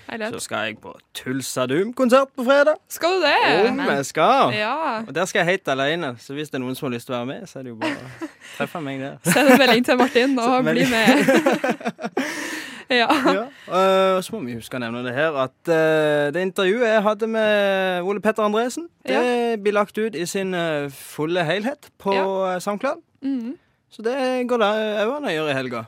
Uh, 0.09 0.31
Så 0.31 0.41
skal 0.41 0.67
jeg 0.67 0.81
på 0.81 0.95
Tulsadum-konsert 1.15 2.29
på 2.37 2.45
fredag. 2.45 2.77
Skal 2.89 3.09
du 3.21 3.21
det? 3.27 3.71
Om 3.71 3.79
jeg 3.79 4.07
skal! 4.07 4.53
Ja. 4.55 4.99
Og 5.07 5.15
der 5.15 5.25
skal 5.25 5.41
jeg 5.45 5.47
helt 5.59 5.69
alene, 5.69 6.17
så 6.19 6.35
hvis 6.35 6.51
det 6.51 6.55
er 6.61 6.65
noen 6.65 6.77
som 6.77 6.91
har 6.91 6.97
lyst 6.99 7.07
til 7.07 7.15
å 7.15 7.19
være 7.19 7.27
med, 7.27 7.43
så 7.49 7.59
er 7.59 7.63
det 7.63 7.71
jo 7.71 7.77
bare 7.77 7.97
å 7.97 8.29
treffe 8.59 8.83
meg 8.83 9.01
der. 9.01 9.19
Send 9.25 9.49
en 9.51 9.59
melding 9.59 9.85
til 9.85 9.97
Martin 9.97 10.39
og 10.39 10.65
bli 10.65 10.85
med. 10.91 12.10
ja. 13.01 13.07
Ja. 13.09 13.45
Uh, 13.69 14.19
så 14.25 14.35
må 14.35 14.43
vi 14.47 14.57
huske 14.59 14.79
å 14.79 14.83
nevne 14.83 15.03
det 15.07 15.15
her 15.17 15.37
at 15.45 15.57
uh, 15.71 16.29
det 16.35 16.43
intervjuet 16.49 16.89
jeg 16.89 17.07
hadde 17.07 17.31
med 17.31 18.09
Ole 18.09 18.23
Petter 18.25 18.47
Andresen, 18.47 18.89
det 19.07 19.61
blir 19.63 19.77
lagt 19.77 19.99
ut 19.99 20.19
i 20.19 20.27
sin 20.29 20.55
uh, 20.57 20.91
fulle 20.93 21.45
helhet 21.47 21.91
på 22.03 22.17
ja. 22.17 22.59
SoundCloud. 22.63 23.03
Mhm. 23.25 23.59
Så 23.91 24.05
det 24.07 24.47
går 24.47 24.61
det 24.63 24.69
òg 25.03 25.17
an 25.17 25.25
å 25.27 25.33
gjøre 25.35 25.51
i 25.51 25.57
helga. 25.57 25.81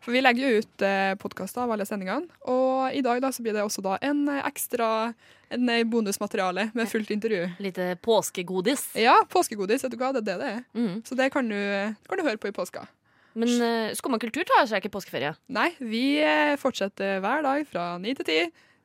For 0.00 0.14
vi 0.14 0.20
legger 0.22 0.46
jo 0.46 0.60
ut 0.62 0.84
eh, 0.86 1.16
podkaster 1.20 1.64
av 1.64 1.72
alle 1.74 1.84
sendingene, 1.84 2.30
og 2.48 2.94
i 2.94 3.02
dag 3.04 3.18
da, 3.20 3.32
så 3.34 3.42
blir 3.44 3.56
det 3.56 3.64
også 3.66 3.82
da 3.84 3.98
en 4.06 4.22
ekstra 4.38 5.10
en 5.50 5.90
bonusmateriale 5.90 6.70
med 6.74 6.88
fullt 6.88 7.10
intervju. 7.10 7.48
Litt 7.58 7.78
eh, 7.82 7.96
påskegodis. 7.98 8.86
Ja, 8.98 9.18
påskegodis. 9.28 9.84
Vet 9.84 9.92
du 9.92 9.98
hva, 10.00 10.12
det 10.14 10.22
er 10.22 10.28
det 10.28 10.38
det 10.40 10.50
er. 10.54 10.62
Mm. 10.78 11.02
Så 11.06 11.18
det 11.18 11.30
kan 11.34 11.48
du, 11.50 11.58
kan 12.08 12.20
du 12.20 12.26
høre 12.26 12.40
på 12.40 12.48
i 12.48 12.54
påska. 12.54 12.86
Men 13.38 13.52
uh, 13.62 13.92
Skumma 13.94 14.18
kultur 14.22 14.44
tar 14.48 14.66
seg 14.66 14.82
ikke 14.82 14.94
påskeferie. 14.96 15.34
Nei, 15.54 15.70
vi 15.78 16.18
eh, 16.24 16.56
fortsetter 16.60 17.20
hver 17.22 17.44
dag 17.46 17.62
fra 17.70 17.92
ni 18.02 18.14
til 18.18 18.26
ti 18.26 18.38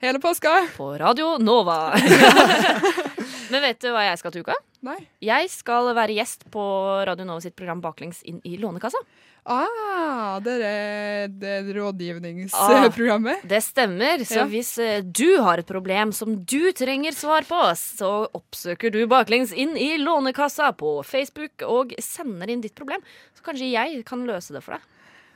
hele 0.04 0.20
påska. 0.22 0.52
På 0.78 0.92
Radio 1.02 1.38
Nova. 1.42 1.96
Men 3.52 3.62
vet 3.62 3.82
du 3.82 3.92
hva 3.94 4.04
jeg 4.10 4.20
skal 4.22 4.34
til 4.34 4.46
uka? 4.46 4.58
Nei. 4.86 4.98
Jeg 5.24 5.50
skal 5.54 5.90
være 5.98 6.18
gjest 6.18 6.46
på 6.54 6.66
Radio 7.08 7.26
Nova 7.26 7.42
sitt 7.42 7.56
program 7.58 7.82
Baklengs 7.82 8.22
inn 8.28 8.42
i 8.46 8.58
Lånekassa. 8.62 9.02
Ah, 9.46 10.40
det 10.42 10.56
er 10.66 11.28
det 11.30 11.76
rådgivningsprogrammet. 11.76 13.44
det 13.46 13.60
stemmer. 13.62 14.24
Så 14.26 14.40
Ja. 14.42 14.46
hvis 14.50 14.78
eh, 14.82 15.02
du 15.02 15.38
har 15.42 15.60
et 15.60 15.68
problem 15.68 16.12
som 16.12 16.44
du 16.44 16.72
trenger 16.74 17.14
svar 17.14 17.46
på, 17.46 17.60
så 17.78 18.28
oppsøker 18.34 18.92
du 18.92 19.06
Baklengs 19.08 19.54
inn 19.54 19.78
i 19.78 19.98
Lånekassa 20.02 20.72
på 20.74 21.04
Facebook 21.06 21.62
og 21.62 21.94
sender 22.00 22.50
inn 22.50 22.62
ditt 22.62 22.74
problem. 22.76 23.02
Kanskje 23.46 23.72
jeg 23.72 24.04
kan 24.08 24.26
løse 24.28 24.56
det 24.56 24.64
for 24.66 24.78
deg. 24.78 24.92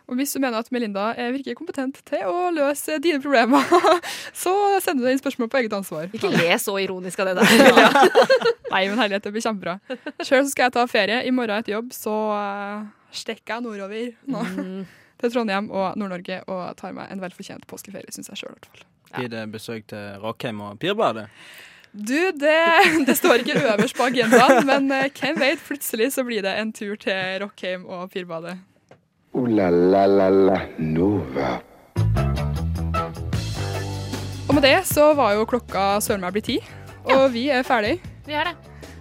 Og 0.09 0.17
hvis 0.17 0.31
du 0.33 0.39
mener 0.41 0.57
at 0.57 0.71
Melinda 0.73 1.11
er 1.21 1.29
virker 1.35 1.53
kompetent 1.57 1.99
til 2.09 2.23
å 2.25 2.47
løse 2.53 2.97
dine 3.03 3.21
problemer, 3.21 3.61
så 4.43 4.53
sender 4.81 5.05
du 5.05 5.11
inn 5.11 5.21
spørsmål 5.21 5.51
på 5.53 5.59
eget 5.61 5.75
ansvar. 5.77 6.07
Ikke 6.09 6.31
le 6.33 6.55
så 6.57 6.73
ironisk 6.81 7.21
av 7.21 7.29
det 7.29 7.35
der. 7.43 7.75
Ja. 7.77 7.91
Nei, 8.71 8.87
men 8.89 8.97
herlighet, 8.97 9.27
det 9.27 9.33
blir 9.35 9.45
kjempebra. 9.45 9.77
Sjøl 10.25 10.49
skal 10.49 10.67
jeg 10.67 10.77
ta 10.79 10.87
ferie. 10.89 11.21
I 11.29 11.33
morgen 11.35 11.61
etter 11.61 11.75
jobb 11.75 11.93
så 11.93 12.15
uh, 12.33 12.87
stikker 13.13 13.59
jeg 13.59 13.67
nordover 13.67 14.09
nå. 14.33 14.45
Mm. 14.57 14.81
til 15.19 15.33
Trondheim 15.33 15.69
og 15.69 15.97
Nord-Norge 15.99 16.41
og 16.47 16.61
tar 16.79 16.93
meg 16.95 17.11
en 17.13 17.21
velfortjent 17.21 17.65
påskeferie, 17.69 18.09
syns 18.15 18.31
jeg 18.31 18.45
sjøl. 18.45 18.57
Blir 19.13 19.29
det 19.29 19.45
besøk 19.53 19.89
til 19.89 20.21
Rockheim 20.23 20.61
og 20.63 20.79
Pirbadet? 20.81 21.27
Du, 21.93 22.31
det, 22.31 23.05
det 23.07 23.15
står 23.17 23.41
ikke 23.41 23.63
øverst 23.65 23.97
på 23.97 24.05
agendaen, 24.05 24.61
men 24.67 24.91
eh, 24.93 25.07
hvem 25.09 25.39
vet, 25.41 25.61
plutselig 25.65 26.11
så 26.13 26.21
blir 26.21 26.43
det 26.45 26.51
en 26.61 26.69
tur 26.69 26.93
til 27.01 27.39
Rockheim 27.41 27.87
og 27.89 28.11
Pirbadet. 28.13 28.59
Ooh 29.33 29.49
la 29.49 29.71
la 29.73 30.03
la 30.05 30.27
la 30.29 30.59
Nova. 30.77 31.55
Og 34.45 34.53
med 34.53 34.61
det 34.65 34.75
så 34.85 35.11
var 35.17 35.33
jo 35.33 35.47
klokka 35.49 35.97
søren 36.01 36.21
meg 36.21 36.37
blitt 36.37 36.49
ti, 36.51 36.59
og 37.09 37.31
vi 37.33 37.47
er 37.49 37.65
ferdig. 37.65 37.97
Vi 38.27 38.37
er 38.37 38.51
det. 38.51 38.55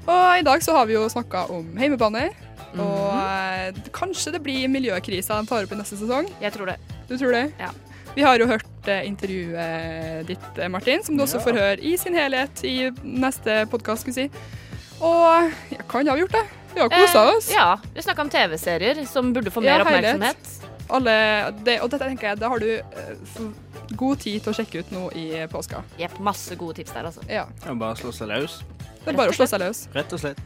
Og 0.09 0.41
i 0.41 0.49
dag 0.49 0.65
så 0.65 0.79
har 0.79 0.89
vi 0.89 0.97
jo 0.97 1.05
snakka 1.13 1.45
om 1.53 1.69
heimebane. 1.77 2.31
Og 2.73 3.13
eh, 3.21 3.85
kanskje 3.93 4.33
det 4.33 4.41
blir 4.45 4.65
miljøkrisa 4.73 5.37
de 5.37 5.53
tar 5.53 5.69
opp 5.69 5.77
i 5.77 5.81
neste 5.83 6.01
sesong. 6.01 6.33
Jeg 6.41 6.57
tror 6.57 6.73
det. 6.73 6.81
Du 7.09 7.19
tror 7.19 7.37
det? 7.37 7.51
Ja. 7.61 7.69
Vi 8.17 8.25
har 8.25 8.41
jo 8.41 8.49
hørt 8.49 8.65
eh, 8.89 9.07
intervjuet 9.09 10.27
ditt, 10.29 10.59
eh, 10.59 10.69
Martin, 10.69 11.03
som 11.05 11.17
du 11.17 11.23
også 11.25 11.39
Ja. 11.39 11.45
får 11.45 11.59
høre 11.59 11.81
i 11.85 11.97
sin 11.97 12.15
helhet 12.15 12.65
i 12.65 12.91
neste 13.05 13.67
podkast, 13.71 14.03
skulle 14.03 14.17
jeg 14.17 14.31
si. 14.31 14.47
Og 15.01 15.53
ja, 15.71 15.83
kan 15.89 16.07
ha 16.07 16.15
vi 16.15 16.23
gjort, 16.25 16.33
det? 16.33 16.47
Vi 16.75 16.81
har 16.81 16.89
kosa 16.91 17.19
Eh, 17.29 17.37
oss. 17.37 17.51
ja, 17.53 17.77
vi 17.95 18.03
snakka 18.03 18.21
om 18.27 18.31
TV-serier 18.31 19.05
som 19.07 19.33
burde 19.33 19.51
få 19.51 19.61
mer 19.63 19.79
ja, 19.79 19.85
oppmerksomhet. 19.85 20.55
Alle, 20.91 21.53
det, 21.65 21.81
og 21.83 21.91
dette 21.91 22.07
tenker 22.09 22.29
jeg, 22.31 22.39
det 22.41 22.49
har 22.49 22.59
du 22.59 22.69
eh, 22.79 23.49
god 23.97 24.19
tid 24.19 24.43
til 24.43 24.53
å 24.53 24.57
sjekke 24.57 24.81
ut 24.81 24.91
nå 24.93 25.11
i 25.17 25.47
påska. 25.53 25.83
Jepp, 25.99 26.19
masse 26.21 26.57
gode 26.57 26.77
tips 26.81 26.93
der, 26.93 27.05
altså. 27.11 27.21
Ja. 27.29 27.45
Det 27.63 27.69
er 27.71 27.75
bare 27.75 27.93
å 27.95 28.01
slå 28.01 28.13
seg 28.13 28.29
løs. 28.29 28.61
Det 29.05 29.13
er 29.15 29.17
bare 29.17 29.31
å 29.31 29.37
slå 29.37 29.47
seg 29.49 29.61
løs. 29.61 29.87
Rett 29.95 30.13
og 30.13 30.21
slett. 30.21 30.39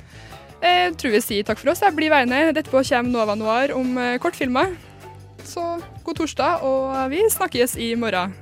Jeg 0.62 0.96
tror 0.96 1.10
vi 1.10 1.20
sier 1.20 1.42
takk 1.44 1.58
for 1.58 1.70
oss. 1.72 1.80
Jeg 1.82 1.94
blir 1.96 2.10
værende. 2.10 2.52
Dette 2.54 2.70
på 2.70 2.82
kommer 2.86 3.10
Nova 3.10 3.34
Noir 3.34 3.72
om 3.74 3.96
eh, 3.98 4.18
kortfilmer. 4.22 4.76
Så 5.44 5.80
god 6.04 6.16
torsdag, 6.16 6.62
og 6.62 7.10
vi 7.10 7.22
snakkes 7.30 7.76
i 7.76 7.94
morgen. 7.98 8.34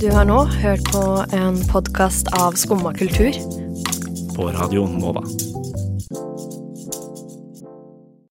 Du 0.00 0.10
har 0.12 0.28
nå 0.28 0.42
hørt 0.60 0.84
på 0.92 1.02
en 1.32 1.56
podkast 1.70 2.28
av 2.36 2.58
Skumma 2.60 2.92
kultur. 2.94 3.32
På 4.36 4.50
radioen 4.52 4.98
Nova. 5.00 5.24